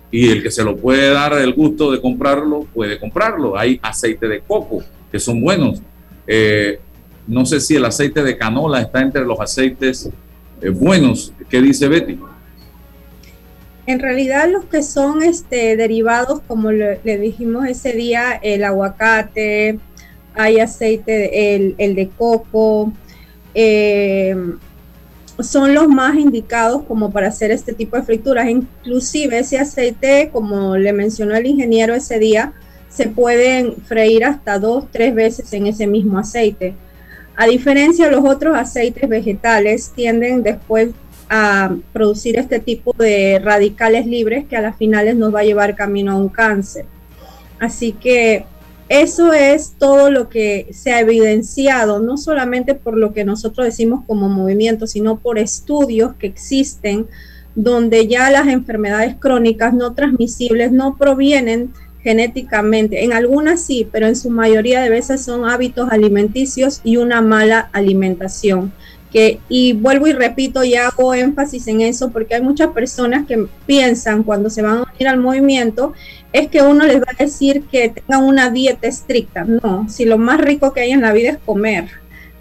[0.10, 3.58] Y el que se lo puede dar el gusto de comprarlo, puede comprarlo.
[3.58, 5.82] Hay aceite de coco, que son buenos.
[6.28, 6.80] Eh,
[7.28, 10.10] no sé si el aceite de canola está entre los aceites
[10.62, 11.32] eh, buenos.
[11.50, 12.20] ¿Qué dice Betty?
[13.86, 19.80] En realidad los que son este, derivados, como le, dijimos ese día, el aguacate,
[20.34, 22.94] hay aceite, el, el de coco,
[23.54, 24.36] eh,
[25.44, 28.50] son los más indicados como para hacer este tipo de frituras.
[28.50, 32.54] Inclusive ese aceite, como le mencionó el ingeniero ese día,
[32.90, 36.76] se pueden freír hasta dos, tres veces en ese mismo aceite.
[37.36, 40.90] A diferencia de los otros aceites vegetales, tienden después
[41.30, 45.76] a producir este tipo de radicales libres que a las finales nos va a llevar
[45.76, 46.86] camino a un cáncer.
[47.58, 48.46] Así que
[48.92, 54.04] eso es todo lo que se ha evidenciado, no solamente por lo que nosotros decimos
[54.06, 57.08] como movimiento, sino por estudios que existen
[57.56, 61.72] donde ya las enfermedades crónicas no transmisibles no provienen
[62.04, 63.06] genéticamente.
[63.06, 67.70] En algunas sí, pero en su mayoría de veces son hábitos alimenticios y una mala
[67.72, 68.74] alimentación
[69.14, 74.24] y vuelvo y repito y hago énfasis en eso porque hay muchas personas que piensan
[74.24, 75.94] cuando se van a unir al movimiento
[76.32, 79.44] es que uno les va a decir que tengan una dieta estricta.
[79.44, 81.90] No, si lo más rico que hay en la vida es comer,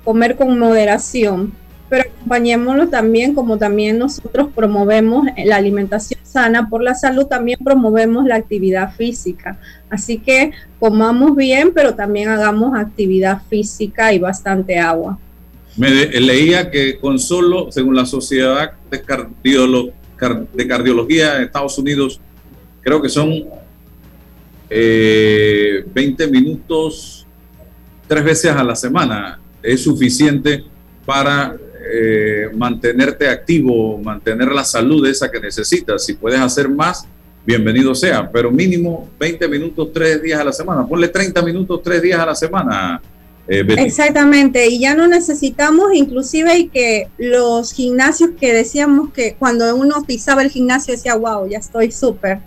[0.04, 1.52] comer con moderación.
[1.88, 8.26] pero acompañémoslo también, como también nosotros promovemos la alimentación sana por la salud, también promovemos
[8.26, 9.58] la actividad física.
[9.88, 15.18] Así que comamos bien, pero también hagamos actividad física y bastante agua.
[15.80, 15.88] Me
[16.20, 19.02] leía que con solo, según la Sociedad de,
[20.52, 22.20] de Cardiología de Estados Unidos,
[22.82, 23.48] creo que son 20
[24.68, 25.84] eh,
[26.30, 27.26] minutos
[28.06, 29.40] tres veces a la semana.
[29.62, 30.64] Es suficiente
[31.06, 31.56] para
[31.90, 36.04] eh, mantenerte activo, mantener la salud esa que necesitas.
[36.04, 37.08] Si puedes hacer más,
[37.46, 40.86] bienvenido sea, pero mínimo 20 minutos tres días a la semana.
[40.86, 43.00] Ponle 30 minutos tres días a la semana.
[43.52, 50.04] Eh, Exactamente, y ya no necesitamos inclusive que los gimnasios que decíamos que cuando uno
[50.06, 52.38] pisaba el gimnasio decía, wow, ya estoy súper.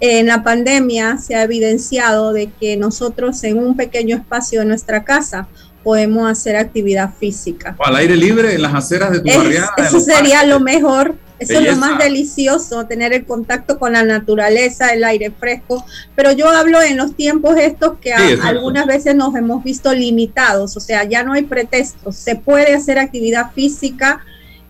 [0.00, 5.04] En la pandemia se ha evidenciado de que nosotros en un pequeño espacio de nuestra
[5.04, 5.46] casa
[5.84, 7.76] podemos hacer actividad física.
[7.78, 9.74] al aire libre en las aceras de tu barriada.
[9.76, 11.16] Eso sería lo mejor.
[11.40, 15.84] Eso es lo más delicioso, tener el contacto con la naturaleza, el aire fresco.
[16.14, 20.80] Pero yo hablo en los tiempos estos que algunas veces nos hemos visto limitados, o
[20.80, 22.16] sea, ya no hay pretextos.
[22.16, 24.20] Se puede hacer actividad física,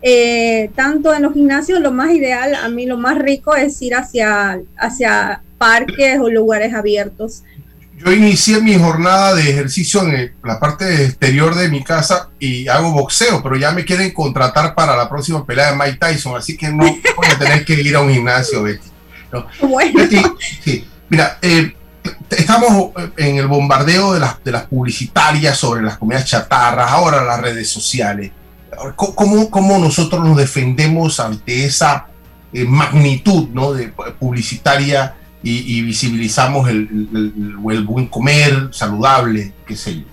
[0.01, 3.93] eh, tanto en los gimnasios, lo más ideal, a mí lo más rico es ir
[3.93, 7.43] hacia, hacia parques o lugares abiertos
[8.03, 12.91] yo inicié mi jornada de ejercicio en la parte exterior de mi casa y hago
[12.91, 16.69] boxeo, pero ya me quieren contratar para la próxima pelea de Mike Tyson, así que
[16.69, 16.85] no
[17.15, 18.89] voy a tener que ir a un gimnasio, Betty.
[21.09, 21.75] mira, eh,
[22.29, 27.39] estamos en el bombardeo de las, de las publicitarias sobre las comidas chatarras, ahora las
[27.39, 28.31] redes sociales.
[28.95, 32.07] ¿Cómo, cómo nosotros nos defendemos ante esa
[32.51, 33.73] eh, magnitud ¿no?
[33.73, 35.15] de publicitaria?
[35.43, 40.05] Y, visibilizamos el, el, buen comer saludable, qué sé yo.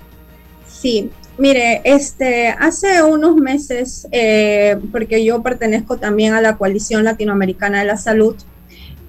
[0.67, 7.81] Sí, mire, este, hace unos meses, eh, porque yo pertenezco también a la Coalición Latinoamericana
[7.81, 8.37] de la Salud,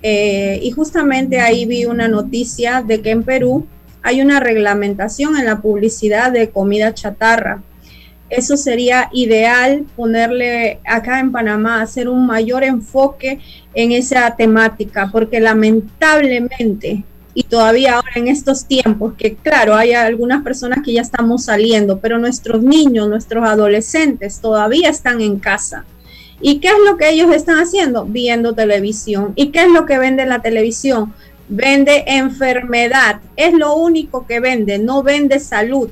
[0.01, 3.65] eh, y justamente ahí vi una noticia de que en Perú
[4.01, 7.61] hay una reglamentación en la publicidad de comida chatarra
[8.29, 13.39] eso sería ideal ponerle acá en Panamá, hacer un mayor enfoque
[13.73, 20.43] en esa temática, porque lamentablemente, y todavía ahora en estos tiempos, que claro, hay algunas
[20.43, 25.85] personas que ya estamos saliendo, pero nuestros niños, nuestros adolescentes todavía están en casa.
[26.41, 28.05] ¿Y qué es lo que ellos están haciendo?
[28.05, 29.33] Viendo televisión.
[29.35, 31.13] ¿Y qué es lo que vende la televisión?
[31.49, 33.19] Vende enfermedad.
[33.35, 35.89] Es lo único que vende, no vende salud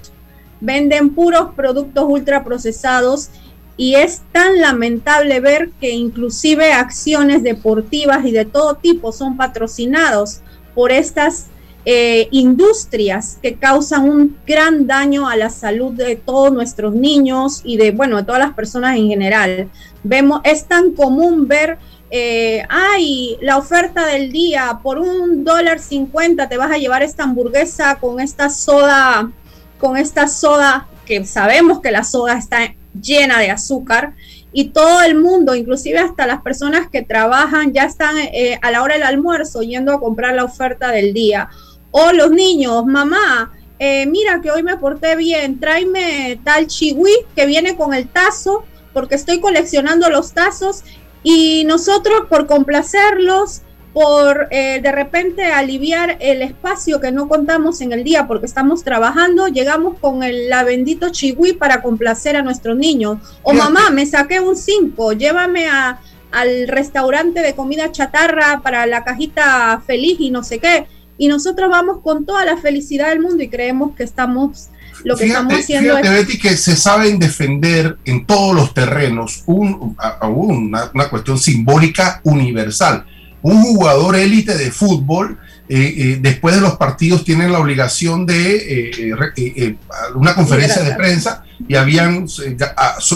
[0.59, 3.29] venden puros productos ultraprocesados
[3.77, 10.41] y es tan lamentable ver que inclusive acciones deportivas y de todo tipo son patrocinados
[10.73, 11.47] por estas
[11.85, 17.77] eh, industrias que causan un gran daño a la salud de todos nuestros niños y
[17.77, 19.69] de, bueno, de todas las personas en general.
[20.03, 21.77] Vemos, es tan común ver,
[22.09, 27.23] eh, ay, la oferta del día, por un dólar cincuenta te vas a llevar esta
[27.23, 29.31] hamburguesa con esta soda
[29.79, 34.13] con esta soda, que sabemos que la soda está llena de azúcar,
[34.53, 38.81] y todo el mundo, inclusive hasta las personas que trabajan, ya están eh, a la
[38.81, 41.49] hora del almuerzo yendo a comprar la oferta del día.
[41.91, 47.45] O los niños, mamá, eh, mira que hoy me porté bien, tráeme tal chihui que
[47.45, 48.63] viene con el tazo,
[48.93, 50.83] porque estoy coleccionando los tazos
[51.21, 53.61] y nosotros por complacerlos
[53.97, 58.83] por eh, de repente aliviar el espacio que no contamos en el día porque estamos
[58.83, 63.17] trabajando, llegamos con el la bendito chihui para complacer a nuestros niños.
[63.41, 65.99] O mamá, me saqué un 5, llévame a,
[66.31, 70.85] al restaurante de comida chatarra para la cajita feliz y no sé qué.
[71.17, 74.67] Y nosotros vamos con toda la felicidad del mundo y creemos que estamos
[75.05, 79.95] lo que estamos haciendo fíjate, Betty, que se saben defender en todos los terrenos un,
[80.21, 83.03] una, una cuestión simbólica universal
[83.47, 88.91] un jugador élite de fútbol, eh, eh, después de los partidos tienen la obligación de
[89.35, 89.77] eh,
[90.15, 92.27] una conferencia de prensa y habían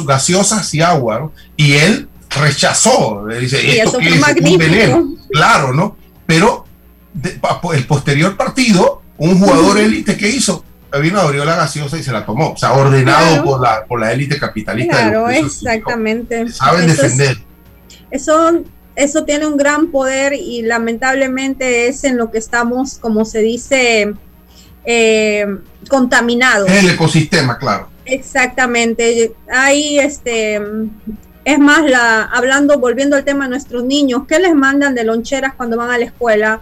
[0.05, 5.97] gaseosas y agua, y él rechazó, dice, esto que es un veneno, claro, ¿no?
[6.25, 6.65] Pero
[7.73, 10.63] el posterior partido, un jugador élite que hizo,
[11.01, 14.13] vino, abrió la gaseosa y se la tomó, o sea, ordenado por la por la
[14.13, 14.97] élite capitalista.
[14.97, 16.49] Claro, exactamente.
[16.51, 17.37] Saben defender.
[18.09, 18.63] Eso
[19.03, 24.13] eso tiene un gran poder y lamentablemente es en lo que estamos, como se dice,
[24.85, 25.45] eh,
[25.89, 26.69] contaminados.
[26.69, 27.89] El ecosistema, claro.
[28.05, 29.33] Exactamente.
[29.51, 30.61] Ahí, este,
[31.43, 35.55] es más, la, hablando, volviendo al tema de nuestros niños, ¿qué les mandan de loncheras
[35.55, 36.61] cuando van a la escuela?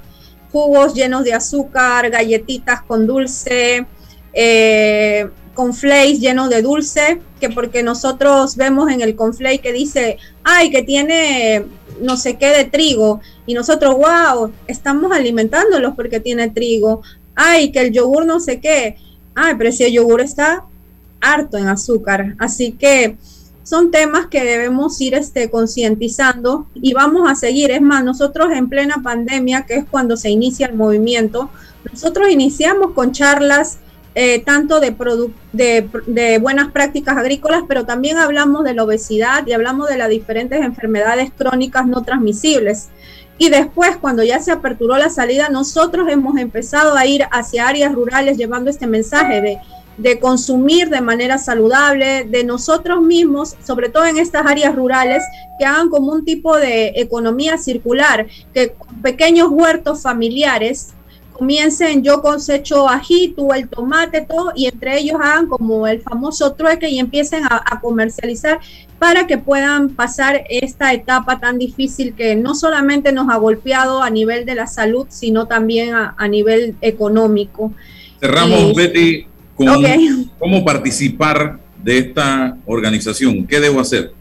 [0.51, 3.85] Jugos llenos de azúcar, galletitas con dulce,
[4.33, 10.69] eh, conflays llenos de dulce, que porque nosotros vemos en el conflay que dice, ay,
[10.69, 11.65] que tiene
[12.01, 17.01] no sé qué de trigo, y nosotros, wow, estamos alimentándolos porque tiene trigo,
[17.35, 18.97] ay, que el yogur no sé qué,
[19.35, 20.65] ay, pero si el yogur está
[21.21, 23.17] harto en azúcar, así que
[23.63, 27.69] son temas que debemos ir este, concientizando y vamos a seguir.
[27.69, 31.51] Es más, nosotros en plena pandemia, que es cuando se inicia el movimiento,
[31.91, 33.77] nosotros iniciamos con charlas
[34.15, 34.95] eh, tanto de,
[35.53, 40.09] de, de, buenas prácticas agrícolas, pero también hablamos de la obesidad y hablamos de las
[40.09, 42.89] diferentes enfermedades crónicas no transmisibles.
[43.37, 47.93] Y después, cuando ya se aperturó la salida, nosotros hemos empezado a ir hacia áreas
[47.93, 49.59] rurales llevando este mensaje de,
[49.99, 55.23] de consumir de manera saludable, de nosotros mismos, sobre todo en estas áreas rurales,
[55.57, 60.93] que hagan como un tipo de economía circular, que pequeños huertos familiares
[61.39, 66.51] comiencen, yo cosecho ají, tú el tomate, todo, y entre ellos hagan como el famoso
[66.53, 68.59] trueque y empiecen a, comercializar
[68.99, 74.09] para que puedan pasar esta etapa tan difícil que no solamente nos ha golpeado a
[74.09, 77.71] nivel de la salud, sino también a, nivel económico.
[78.19, 79.25] Cerramos, Betty,
[79.55, 79.67] con
[80.37, 83.47] cómo participar de esta organización.
[83.47, 84.11] ¿Qué debo hacer?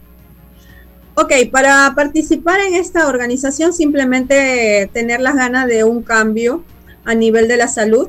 [1.15, 6.63] Ok, para participar en esta organización simplemente tener las ganas de un cambio,
[7.09, 8.07] a nivel de la salud,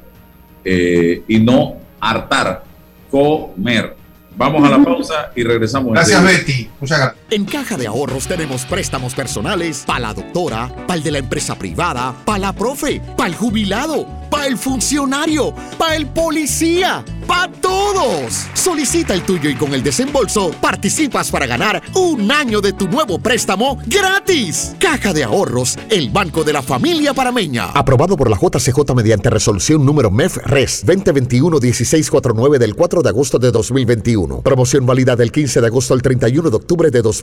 [0.63, 2.63] Eh, y no hartar,
[3.11, 3.95] comer.
[4.35, 5.93] Vamos a la pausa y regresamos.
[5.93, 6.69] Gracias, Betty.
[6.79, 7.24] Muchas gracias.
[7.31, 11.55] En Caja de Ahorros tenemos préstamos personales para la doctora, para el de la empresa
[11.55, 18.47] privada, para la profe, para el jubilado para el funcionario, para el policía, para todos.
[18.53, 23.19] Solicita el tuyo y con el desembolso participas para ganar un año de tu nuevo
[23.19, 24.75] préstamo gratis.
[24.79, 27.65] Caja de Ahorros, el Banco de la Familia Parameña.
[27.73, 33.51] Aprobado por la JCJ mediante resolución número MEF RES 2021-1649 del 4 de agosto de
[33.51, 34.41] 2021.
[34.41, 37.14] Promoción válida del 15 de agosto al 31 de octubre de 2021.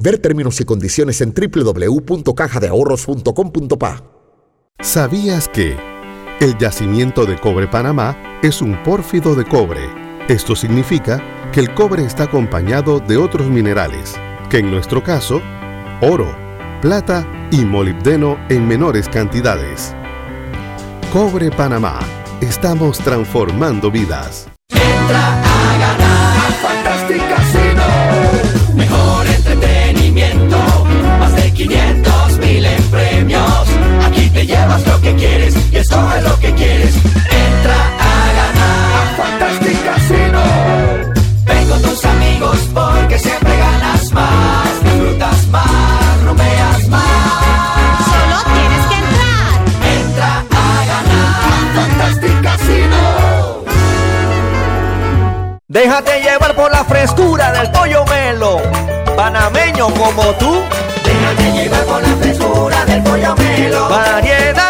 [0.00, 4.02] Ver términos y condiciones en www.cajadeahorros.com.pa.
[4.80, 5.76] ¿Sabías que
[6.40, 9.82] el yacimiento de cobre Panamá es un pórfido de cobre.
[10.28, 14.14] Esto significa que el cobre está acompañado de otros minerales,
[14.48, 15.42] que en nuestro caso,
[16.00, 16.34] oro,
[16.80, 19.94] plata y molibdeno en menores cantidades.
[21.12, 21.98] Cobre Panamá.
[22.40, 24.48] Estamos transformando vidas.
[24.70, 26.19] Entra a ganar
[35.10, 36.94] que quieres escoge lo que quieres.
[36.94, 40.42] Entra a ganar Fantastic Casino.
[41.44, 44.84] Ven con tus amigos porque siempre ganas más.
[44.84, 47.02] Disfrutas más, romeas más.
[48.12, 49.48] Solo tienes que entrar.
[49.98, 53.64] Entra a ganar Fantastic Casino.
[55.68, 58.60] Déjate llevar por la frescura del pollo melo.
[59.16, 60.62] Panameño como tú.
[61.04, 63.88] Déjate llevar por la frescura del pollo melo.
[63.88, 64.69] Variedad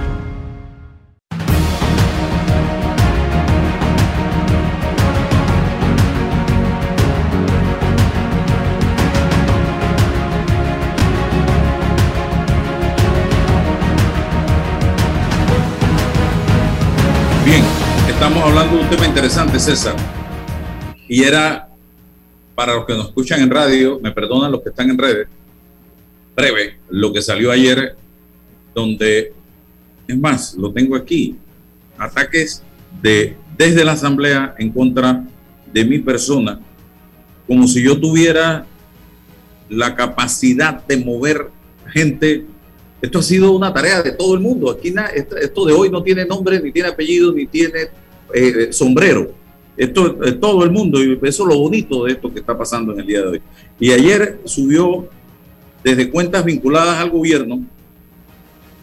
[18.69, 19.95] De un tema interesante, César.
[21.07, 21.67] Y era,
[22.53, 25.27] para los que nos escuchan en radio, me perdonan los que están en redes,
[26.35, 27.95] breve, lo que salió ayer,
[28.75, 29.33] donde,
[30.07, 31.37] es más, lo tengo aquí,
[31.97, 32.61] ataques
[33.01, 35.23] de, desde la Asamblea en contra
[35.73, 36.59] de mi persona,
[37.47, 38.67] como si yo tuviera
[39.69, 41.49] la capacidad de mover
[41.91, 42.45] gente
[43.01, 44.69] esto ha sido una tarea de todo el mundo.
[44.69, 47.87] Aquí esto de hoy no tiene nombre, ni tiene apellido, ni tiene
[48.33, 49.31] eh, sombrero.
[49.77, 52.93] Esto es todo el mundo y eso es lo bonito de esto que está pasando
[52.93, 53.41] en el día de hoy.
[53.79, 55.07] Y ayer subió
[55.83, 57.63] desde cuentas vinculadas al gobierno,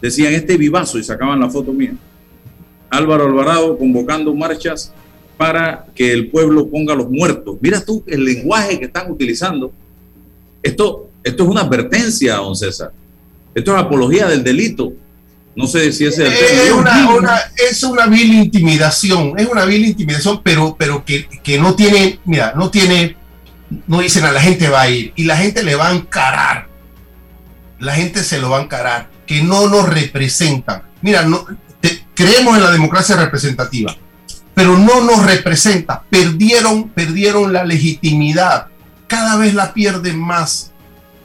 [0.01, 1.93] decían este vivazo y sacaban la foto mía.
[2.89, 4.93] Álvaro Alvarado convocando marchas
[5.37, 7.57] para que el pueblo ponga los muertos.
[7.61, 9.71] Mira tú el lenguaje que están utilizando.
[10.61, 12.91] Esto, esto es una advertencia, don César.
[13.55, 14.91] Esto es apología del delito.
[15.55, 16.77] No sé si ese es el Es término.
[16.77, 21.75] una, una- es una vil intimidación, es una vil intimidación, pero, pero que, que no
[21.75, 23.17] tiene, mira, no tiene,
[23.87, 26.67] no dicen a la gente va a ir y la gente le va a encarar.
[27.79, 30.83] La gente se lo va a encarar, que no nos representan.
[31.01, 31.45] Mira, no,
[31.81, 33.95] te- creemos en la democracia representativa,
[34.53, 36.03] pero no nos representa.
[36.09, 38.67] Perdieron, perdieron la legitimidad.
[39.07, 40.71] Cada vez la pierden más.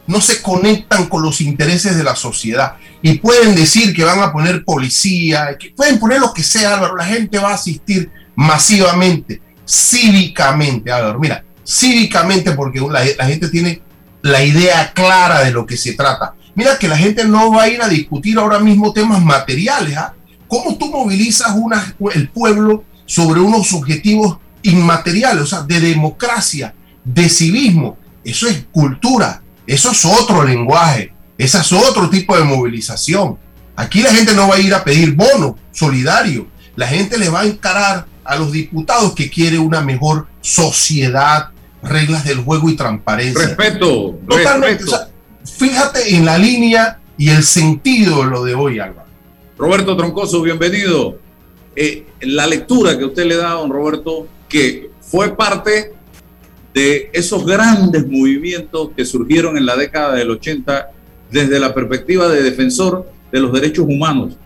[0.06, 4.32] No se conectan con los intereses de la sociedad y pueden decir que van a
[4.32, 9.40] poner policía, que pueden poner lo que sea, Álvaro, la gente va a asistir masivamente,
[9.66, 13.82] cívicamente, Álvaro, mira, cívicamente porque la, gente tiene
[14.22, 16.34] la idea clara de lo que se trata.
[16.54, 20.14] Mira que la gente no va a ir a discutir ahora mismo temas materiales, ¿ah?
[20.46, 21.54] ¿Cómo tú movilizas
[22.14, 27.96] el pueblo sobre unos objetivos inmateriales, o sea, de democracia, de civismo?
[28.22, 33.38] Eso es cultura, eso es otro lenguaje, ese es otro tipo de movilización.
[33.76, 36.46] Aquí la gente no va a ir a pedir bono solidario,
[36.76, 41.50] la gente le va a encarar a los diputados que quiere una mejor sociedad,
[41.82, 43.48] reglas del juego y transparencia.
[43.48, 44.84] Respeto, Totalmente.
[44.84, 44.94] respeto.
[44.94, 45.08] o sea,
[45.44, 49.08] fíjate en la línea y el sentido de lo de hoy, Álvaro.
[49.56, 51.18] Roberto Troncoso, bienvenido.
[51.76, 55.93] Eh, la lectura que usted le da a don Roberto, que fue parte
[56.74, 60.90] de esos grandes movimientos que surgieron en la década del 80
[61.30, 64.36] desde la perspectiva de defensor de los derechos humanos.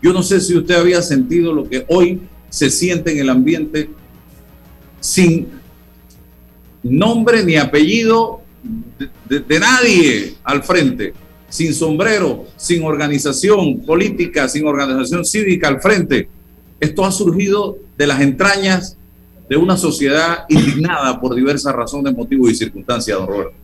[0.00, 3.90] Yo no sé si usted había sentido lo que hoy se siente en el ambiente
[5.00, 5.48] sin
[6.82, 8.42] nombre ni apellido
[9.28, 11.14] de, nadie al frente,
[11.48, 16.28] sin sombrero, sin organización política, sin organización cívica al frente.
[16.78, 18.96] Esto ha surgido de las entrañas
[19.48, 23.54] de una sociedad indignada por diversas razones, motivos y circunstancias, don Roberto.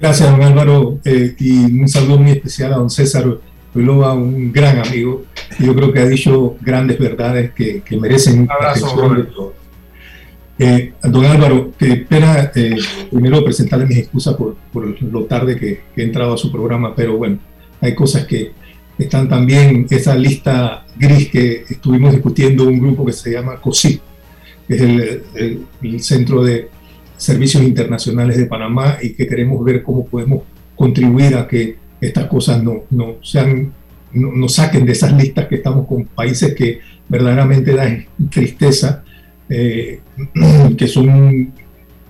[0.00, 3.26] Gracias, don Álvaro, eh, y un saludo muy especial a don César
[3.74, 5.24] Ulloa, un gran amigo.
[5.58, 9.54] Yo creo que ha dicho grandes verdades que, que merecen Un abrazo, Roberto.
[10.58, 12.76] Eh, don Álvaro, que espera eh,
[13.10, 16.94] primero presentarle mis excusas por, por lo tarde que, que he entrado a su programa,
[16.94, 17.38] pero bueno,
[17.80, 18.52] hay cosas que
[18.98, 24.02] están también, esa lista gris que estuvimos discutiendo, un grupo que se llama COSIP,
[24.70, 26.68] que es el, el- el Centro de
[27.16, 30.44] Servicios Internacionales de Panamá y que queremos ver cómo podemos
[30.76, 33.72] contribuir a que estas cosas no, no sean
[34.12, 39.02] no, no saquen de esas listas que estamos con países que verdaderamente dan tristeza,
[39.48, 40.00] eh,
[40.78, 41.52] que son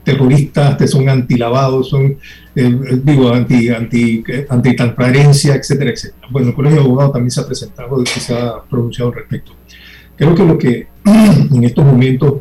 [0.04, 2.16] terroristas, que son antilavados, son,
[2.54, 6.26] eh, digo, anti, anti, anti transparencia, etcétera, etcétera.
[6.30, 9.52] Bueno, el Colegio de Abogados también se ha presentado y se ha pronunciado al respecto.
[10.16, 10.86] Creo que lo que
[11.54, 12.34] en estos momentos,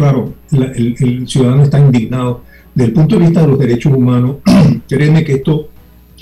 [0.00, 2.42] claro, la- el, el ciudadano está indignado.
[2.74, 4.36] Desde el punto de vista de los derechos humanos,
[4.88, 5.68] créeme que esto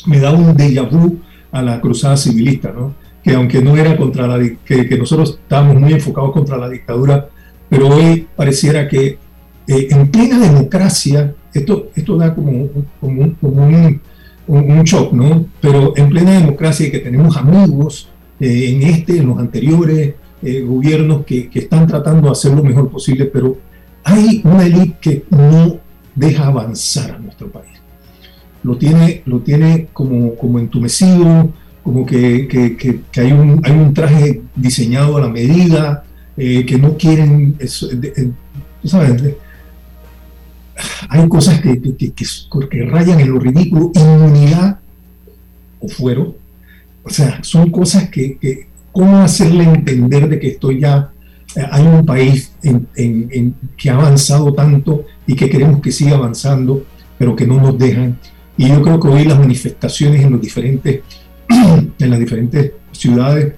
[0.07, 1.19] me da un déjà vu
[1.53, 2.95] a la cruzada civilista, ¿no?
[3.23, 7.29] que aunque no era contra la que, que nosotros estábamos muy enfocados contra la dictadura,
[7.69, 9.19] pero hoy pareciera que
[9.67, 12.69] eh, en plena democracia, esto, esto da como,
[13.01, 14.01] como, un, como un,
[14.47, 15.45] un- un shock, ¿no?
[15.61, 18.09] Pero en plena democracia y que tenemos amigos
[18.41, 22.63] eh, en este, en los anteriores eh, gobiernos que, que están tratando de hacer lo
[22.63, 23.57] mejor posible, pero
[24.09, 25.79] hay una élite que no
[26.15, 27.73] deja avanzar a nuestro país.
[28.63, 31.51] Lo tiene, lo tiene como, como entumecido,
[31.83, 36.05] como que, que- que- que hay, un, hay un traje diseñado a la medida,
[36.37, 38.33] eh, que no quieren, eso, de- de-
[38.83, 39.39] tú sabes, de-
[41.09, 41.95] hay cosas que, que,
[42.85, 44.79] rayan en lo ridículo, inmunidad
[45.81, 46.37] o fuero,
[47.05, 51.11] o sea, son cosas que, que cómo hacerle entender de que esto ya
[51.57, 52.53] hay un país
[53.77, 56.85] que ha avanzado tanto y que queremos que siga avanzando,
[57.19, 58.19] pero que no nos dejan.
[58.57, 61.03] Y yo creo que hoy las manifestaciones en los diferentes,
[61.49, 63.55] en las diferentes ciudades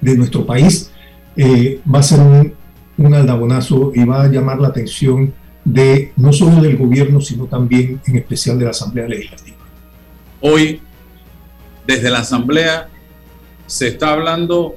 [0.00, 0.90] de nuestro país
[1.36, 2.54] eh, va a ser un,
[2.96, 5.32] un aldabonazo y va a llamar la atención
[5.64, 9.56] de no solo del gobierno, sino también en especial de la Asamblea Legislativa.
[10.40, 10.80] Hoy,
[11.86, 12.88] desde la Asamblea,
[13.66, 14.74] se está hablando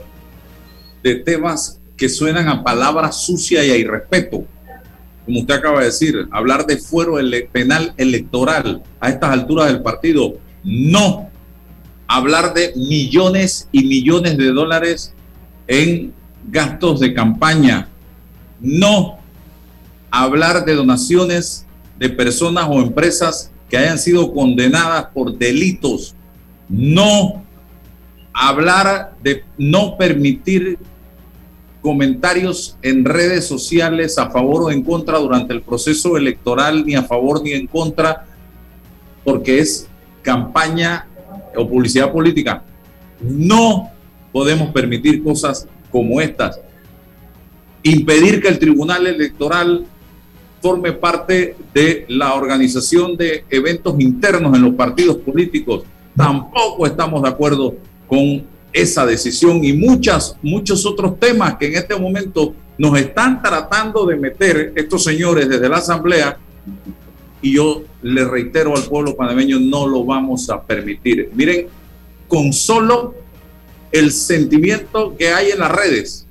[1.01, 4.45] de temas que suenan a palabras sucias y a irrespeto.
[5.25, 7.15] Como usted acaba de decir, hablar de fuero
[7.51, 11.29] penal electoral a estas alturas del partido, no.
[12.07, 15.13] Hablar de millones y millones de dólares
[15.67, 16.13] en
[16.49, 17.87] gastos de campaña,
[18.59, 19.19] no.
[20.11, 21.65] Hablar de donaciones
[21.97, 26.15] de personas o empresas que hayan sido condenadas por delitos,
[26.67, 27.43] no.
[28.33, 30.79] Hablar de no permitir
[31.83, 37.03] comentarios en redes sociales a favor o en contra durante el proceso electoral, ni a
[37.03, 38.25] favor ni en contra,
[39.25, 39.87] porque es
[40.21, 41.05] campaña
[41.55, 42.63] o publicidad política.
[43.21, 43.91] No
[44.31, 46.59] podemos permitir cosas como estas.
[47.83, 49.85] Impedir que el Tribunal Electoral
[50.61, 55.83] forme parte de la organización de eventos internos en los partidos políticos.
[56.15, 57.75] Tampoco estamos de acuerdo
[58.07, 64.05] con esa decisión y muchas, muchos otros temas que en este momento nos están tratando
[64.05, 66.37] de meter estos señores desde la Asamblea
[67.41, 71.29] y yo le reitero al pueblo panameño, no lo vamos a permitir.
[71.33, 71.67] Miren,
[72.27, 73.15] con solo
[73.91, 76.25] el sentimiento que hay en las redes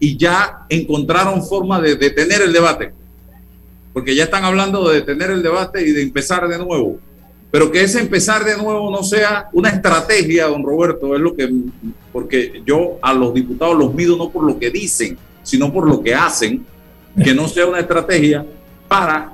[0.00, 2.92] y ya encontraron forma de detener el debate,
[3.92, 6.98] porque ya están hablando de detener el debate y de empezar de nuevo.
[7.56, 11.50] Pero que ese empezar de nuevo no sea una estrategia, don Roberto, es lo que,
[12.12, 16.02] porque yo a los diputados los mido no por lo que dicen, sino por lo
[16.02, 16.66] que hacen,
[17.24, 18.44] que no sea una estrategia
[18.88, 19.32] para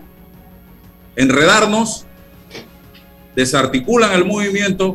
[1.17, 2.07] enredarnos,
[3.35, 4.95] desarticulan el movimiento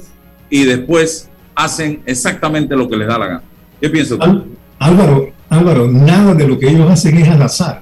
[0.49, 3.43] y después hacen exactamente lo que les da la gana.
[3.81, 4.45] ¿Qué piensas tú?
[4.79, 7.81] Álvaro, Álvaro, nada de lo que ellos hacen es al azar.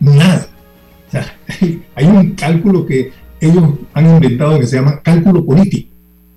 [0.00, 0.48] Nada.
[1.08, 1.36] O sea,
[1.94, 5.94] hay un cálculo que ellos han inventado que se llama cálculo político.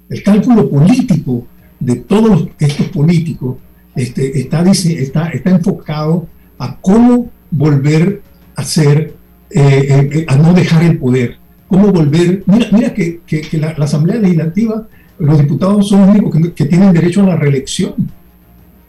[0.09, 1.45] El cálculo político
[1.79, 3.57] de todos estos políticos
[3.95, 6.27] este, está, está, está enfocado
[6.57, 8.21] a cómo volver
[8.55, 9.13] a ser,
[9.49, 11.37] eh, eh, eh, a no dejar el poder,
[11.67, 14.87] cómo volver, mira, mira que, que, la, Asamblea Legislativa,
[15.17, 17.93] los diputados son los únicos que, que tienen derecho a la reelección.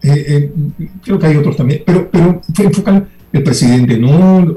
[0.00, 4.56] creo que hay otros también, pero, pero enfocan el presidente, no,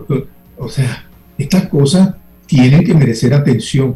[0.57, 1.05] o sea,
[1.37, 2.15] estas cosas
[2.55, 3.95] tienen que merecer atención.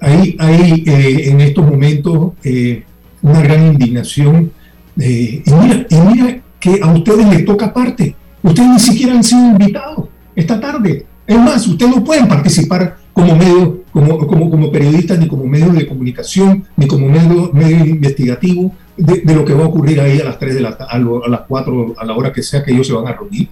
[0.00, 2.84] Hay, hay eh, en estos momentos eh,
[3.22, 4.52] una gran indignación.
[4.98, 8.14] Eh, y, mira, y mira que a ustedes les toca parte.
[8.42, 11.06] Ustedes ni siquiera han sido invitados esta tarde.
[11.26, 15.70] Es más, ustedes no pueden participar como medio, como, como, como periodistas, ni como medio
[15.72, 20.20] de comunicación, ni como medio, medio investigativo de, de, lo que va a ocurrir ahí
[20.20, 22.72] a las 3 de la a, a las 4, a la hora que sea que
[22.72, 23.48] ellos se van a reunir.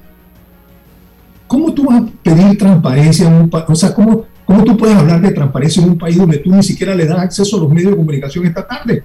[1.46, 3.64] ¿Cómo tú vas a pedir transparencia en un país?
[3.68, 6.62] O sea, ¿cómo, ¿cómo tú puedes hablar de transparencia en un país donde tú ni
[6.62, 9.02] siquiera le das acceso a los medios de comunicación esta tarde?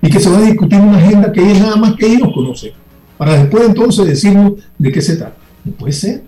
[0.00, 2.72] Y que se va a discutir una agenda que es nada más que ellos conocen,
[3.16, 5.36] para después entonces decirnos de qué se trata.
[5.64, 6.22] No puede ser.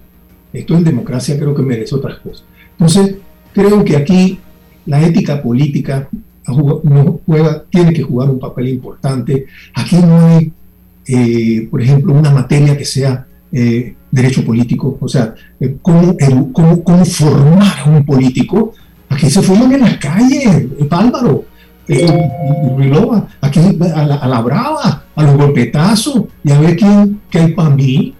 [0.52, 2.44] Esto en democracia creo que merece otras cosas.
[2.72, 3.16] Entonces,
[3.52, 4.40] creo que aquí
[4.86, 6.08] la ética política
[6.48, 9.46] no juega, tiene que jugar un papel importante.
[9.74, 10.52] Aquí no hay,
[11.06, 16.16] eh, por ejemplo, una materia que sea eh, derecho político, o sea, eh, cómo,
[16.52, 18.72] cómo, formar a un político.
[19.08, 21.44] Aquí se forman en las calles, Álvaro,
[21.88, 22.30] eh,
[23.40, 23.60] aquí
[23.94, 27.70] a la, a la, brava, a los golpetazos, y a ver quién, qué hay para
[27.70, 28.14] mí,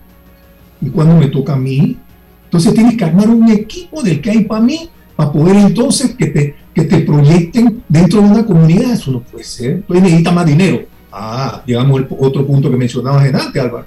[0.81, 1.97] y cuando me toca a mí.
[2.45, 6.27] Entonces tienes que armar un equipo del que hay para mí, para poder entonces que
[6.27, 8.93] te, que te proyecten dentro de una comunidad.
[8.93, 9.71] Eso no puede ser.
[9.71, 10.81] Entonces necesita más dinero.
[11.13, 13.87] Ah, llegamos al otro punto que mencionabas antes, Álvaro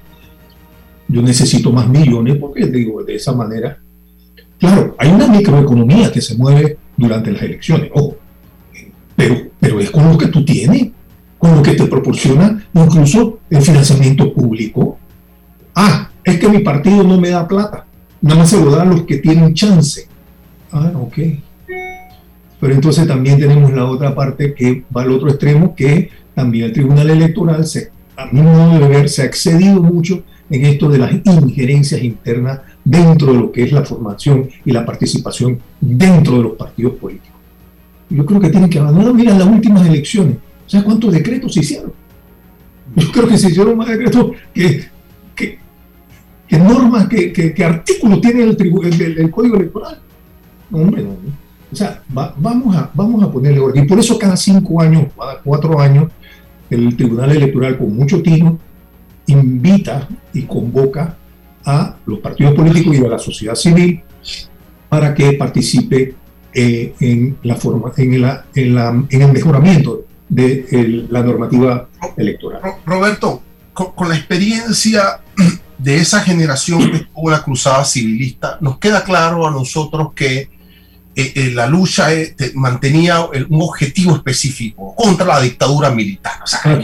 [1.13, 3.77] yo necesito más millones porque digo, de esa manera,
[4.57, 8.17] claro, hay una microeconomía que se mueve durante las elecciones, ojo,
[9.15, 10.87] pero, pero es con lo que tú tienes,
[11.37, 14.97] con lo que te proporciona incluso el financiamiento público.
[15.75, 17.85] Ah, es que mi partido no me da plata,
[18.19, 20.07] nada más se lo dan los que tienen chance.
[20.71, 21.19] Ah, ok.
[22.59, 26.73] Pero entonces también tenemos la otra parte que va al otro extremo, que también el
[26.73, 30.23] Tribunal Electoral, se, a mi modo de ver, se ha excedido mucho
[30.53, 34.85] en esto de las injerencias internas dentro de lo que es la formación y la
[34.85, 37.31] participación dentro de los partidos políticos.
[38.09, 40.37] Yo creo que tienen que abandonar, mira, las últimas elecciones,
[40.73, 41.93] sea, ¿cuántos decretos se hicieron?
[42.95, 44.85] Yo creo que se hicieron más decretos que,
[45.35, 45.59] que,
[46.57, 49.99] normas, que, que, artículos tiene el, el, Código Electoral.
[50.69, 51.15] No, hombre, no.
[51.71, 53.85] O sea, vamos, a, vamos a ponerle orden.
[53.85, 56.11] Y por eso cada cinco años, cada cuatro años,
[56.69, 58.59] el Tribunal Electoral con mucho tino
[59.27, 61.17] invita y convoca
[61.65, 64.01] a los partidos políticos y a la sociedad civil
[64.89, 66.15] para que participe
[66.53, 72.61] eh, en, la forma, en, la, en, la, en, el mejoramiento de la normativa electoral.
[72.85, 73.41] Roberto,
[73.73, 75.21] con, la experiencia
[75.77, 80.49] de esa generación que estuvo la cruzada civilista, nos queda claro a nosotros que
[81.15, 82.09] eh, eh, la lucha
[82.55, 86.33] mantenía un objetivo específico contra la dictadura militar.
[86.43, 86.79] O sea,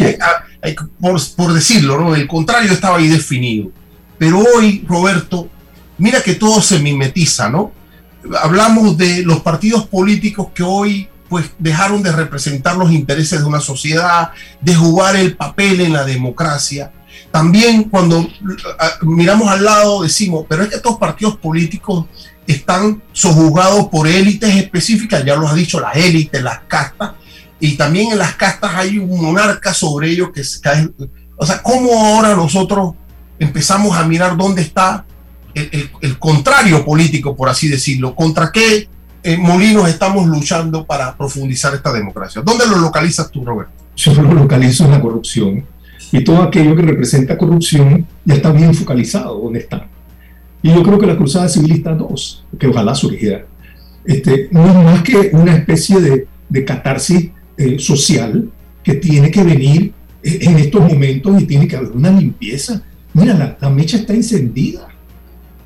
[1.36, 2.16] por, decirlo, ¿no?
[2.16, 3.72] El contrario estaba ahí definido.
[4.18, 5.50] Pero hoy, Roberto,
[5.98, 7.72] mira que todo se mimetiza, ¿no?
[8.42, 13.62] Hablamos de los partidos políticos que hoy pues dejaron de representar los intereses de una
[13.62, 16.92] sociedad, de jugar el papel en la democracia.
[17.32, 18.28] También cuando
[19.04, 22.06] miramos al lado decimos, pero es que estos partidos políticos
[22.48, 27.12] están sojuzgados por élites específicas, ya lo ha dicho, las élites, las castas,
[27.60, 30.90] y también en las castas hay un monarca sobre ellos que cae.
[31.38, 32.94] O sea, ¿cómo ahora nosotros
[33.38, 35.06] empezamos a mirar dónde está
[35.54, 38.16] el, el- el contrario político, por así decirlo?
[38.16, 38.88] ¿Contra qué
[39.24, 42.42] eh, molinos estamos luchando para profundizar esta democracia?
[42.42, 43.74] ¿Dónde lo localizas tú, Roberto?
[43.96, 45.66] yo lo localizo en la corrupción
[46.14, 49.88] y todo aquello que representa corrupción ya está bien focalizado donde está.
[50.62, 53.46] Y yo creo que la Cruzada Civilista 2, que ojalá surgiera,
[54.06, 57.30] este, no es más que una especie de, de catarsis
[57.60, 58.50] eh, social
[58.84, 59.94] que tiene que venir
[60.24, 62.82] eh, en estos momentos y tiene que haber una limpieza.
[63.14, 64.88] Mira, la, la mecha está encendida.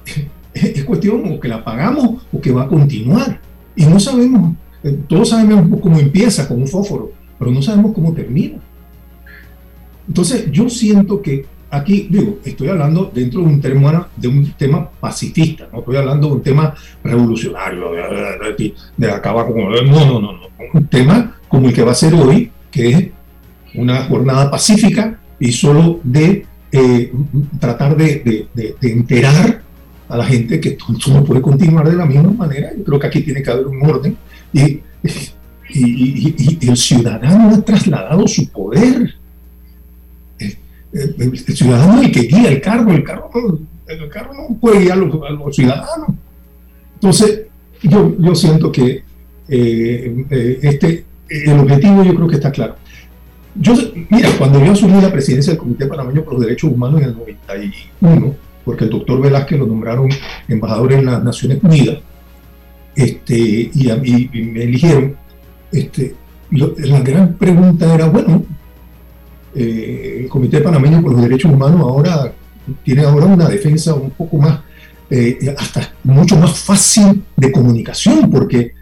[0.55, 3.39] Es, es cuestión o que la apagamos o que va a continuar.
[3.75, 8.13] Y no sabemos, eh, todos sabemos cómo empieza con un fósforo, pero no sabemos cómo
[8.13, 8.59] termina.
[10.07, 14.87] Entonces, yo siento que aquí, digo, estoy hablando dentro de un tema, de un tema
[14.99, 19.55] pacifista, no estoy hablando de un tema revolucionario, de- de- de acabar con...
[19.57, 19.71] No,
[20.05, 20.39] no, no, no.
[20.73, 23.07] Un tema como el que va a ser hoy, que es
[23.75, 27.11] una jornada pacífica y solo de eh,
[27.59, 29.61] tratar de, de- de- de enterar
[30.09, 32.71] a la gente que esto esto no puede continuar de la misma manera.
[32.75, 34.17] Yo creo que aquí tiene que haber un orden
[34.51, 34.81] y, y-
[35.69, 39.13] y- y el ciudadano ha trasladado su poder.
[40.39, 40.57] Eh,
[40.91, 43.29] El, el ciudadano es el que guía el carro, el carro,
[43.87, 46.09] el carro no puede guiar a los, a los ciudadanos.
[46.95, 47.41] Entonces,
[47.83, 49.03] yo, yo siento que
[49.49, 52.75] eh, eh, este, el objetivo yo creo que está claro.
[53.55, 53.73] Yo,
[54.09, 57.15] mira, cuando yo asumí la presidencia del Comité Panameño por los Derechos Humanos en el
[57.15, 60.09] 91, porque el doctor Velázquez lo nombraron
[60.47, 61.99] embajador en las Naciones Unidas,
[62.95, 65.15] este, y, a mí me eligieron,
[65.71, 66.15] este,
[66.51, 68.43] la gran pregunta era, bueno,
[69.55, 72.33] eh, el Comité Panameño por los Derechos Humanos ahora
[72.83, 74.61] tiene ahora una defensa un poco más,
[75.09, 78.73] eh, hasta mucho más fácil de comunicación, porque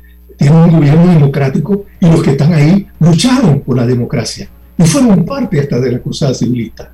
[0.42, 5.24] tiene un gobierno democrático y los que están ahí lucharon por la democracia y fueron
[5.26, 6.92] parte hasta de la cruzada civilista.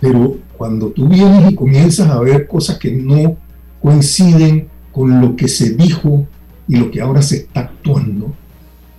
[0.00, 3.36] Pero cuando tú vienes y comienzas a ver cosas que no
[3.82, 6.26] coinciden con lo que se dijo
[6.68, 8.34] y lo que ahora se está actuando,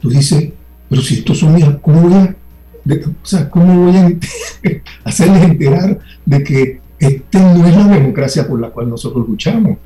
[0.01, 0.49] tú dices,
[0.89, 2.35] pero si estos son mis, ¿cómo voy a,
[2.83, 4.11] de- o sea, ¿cómo voy a
[5.03, 9.77] hacerles enterar de que esta no es la democracia por la cual nosotros luchamos?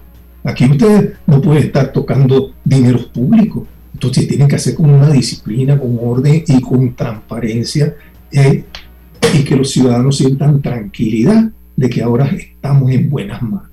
[0.44, 3.64] Aquí ustedes no pueden estar tocando dineros públicos.
[3.94, 7.96] Entonces tienen que hacer con una disciplina, con orden y con transparencia
[8.32, 8.64] eh,
[9.34, 11.44] y que los ciudadanos sientan tranquilidad
[11.76, 13.70] de que ahora estamos en buenas manos.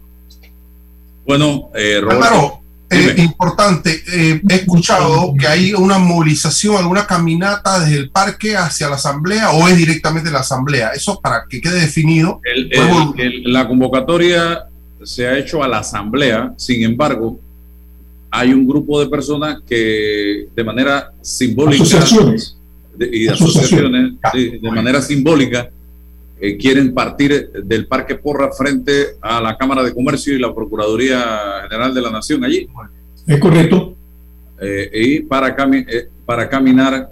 [1.27, 2.61] Bueno, eh, Roberto, Álvaro,
[2.91, 8.89] eh, importante, eh, he escuchado que hay una movilización, alguna caminata desde el parque hacia
[8.89, 10.91] la asamblea o es directamente la asamblea.
[10.95, 12.41] Eso para que quede definido.
[12.45, 14.65] el- el- el- la convocatoria
[15.05, 17.39] se ha hecho a la asamblea, sin embargo,
[18.31, 22.57] hay un grupo de personas que de manera simbólica Asociaciones.
[22.97, 25.71] de- y de asociaciones de manera simbólica
[26.41, 31.63] eh, quieren partir del Parque Porra frente a la Cámara de Comercio y la Procuraduría
[31.69, 32.69] General de la Nación allí.
[33.27, 33.95] ¿Es correcto?
[34.61, 37.11] Eh, y para, cami- eh, para caminar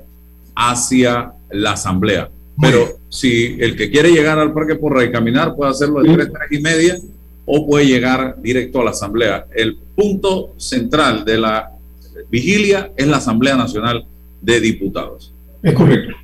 [0.55, 2.29] hacia la Asamblea.
[2.61, 6.29] Pero si el que quiere llegar al Parque Porra y caminar puede hacerlo de tres,
[6.33, 6.97] tres y media
[7.47, 9.47] o puede llegar directo a la Asamblea.
[9.55, 11.71] El punto central de la
[12.31, 14.05] vigilia es la Asamblea Nacional
[14.41, 15.33] de Diputados.
[15.63, 16.15] Es correcto.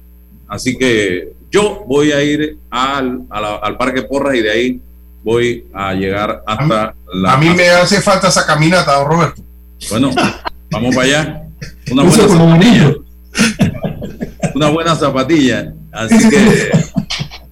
[0.48, 4.80] Así que yo voy a ir al, a la- al Parque Porra y de ahí
[5.22, 7.34] voy a llegar hasta la...
[7.34, 9.42] A mí me hace falta esa caminata, don Roberto.
[9.90, 10.10] Bueno,
[10.70, 11.42] vamos para allá.
[11.90, 12.94] Una buena zapatilla.
[14.54, 15.74] Una buena zapatilla.
[15.92, 16.70] Así que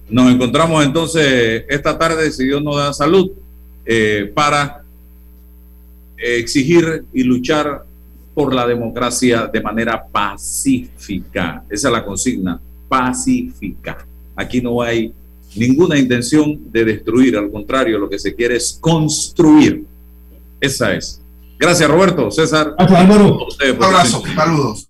[0.09, 3.31] nos encontramos entonces esta tarde, si Dios nos da salud,
[3.85, 4.83] eh, para
[6.17, 7.85] exigir y luchar
[8.33, 11.63] por la democracia de manera pacífica.
[11.69, 14.05] Esa es la consigna, pacífica.
[14.35, 15.13] Aquí no hay
[15.55, 19.85] ninguna intención de destruir, al contrario, lo que se quiere es construir.
[20.59, 21.21] Esa es.
[21.59, 22.31] Gracias, Roberto.
[22.31, 22.73] César.
[22.77, 23.47] Álvaro.
[23.77, 24.87] Un abrazo, saludos.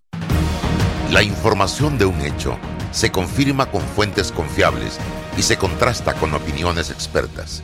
[1.11, 2.57] La información de un hecho
[2.91, 4.97] se confirma con fuentes confiables
[5.37, 7.63] y se contrasta con opiniones expertas.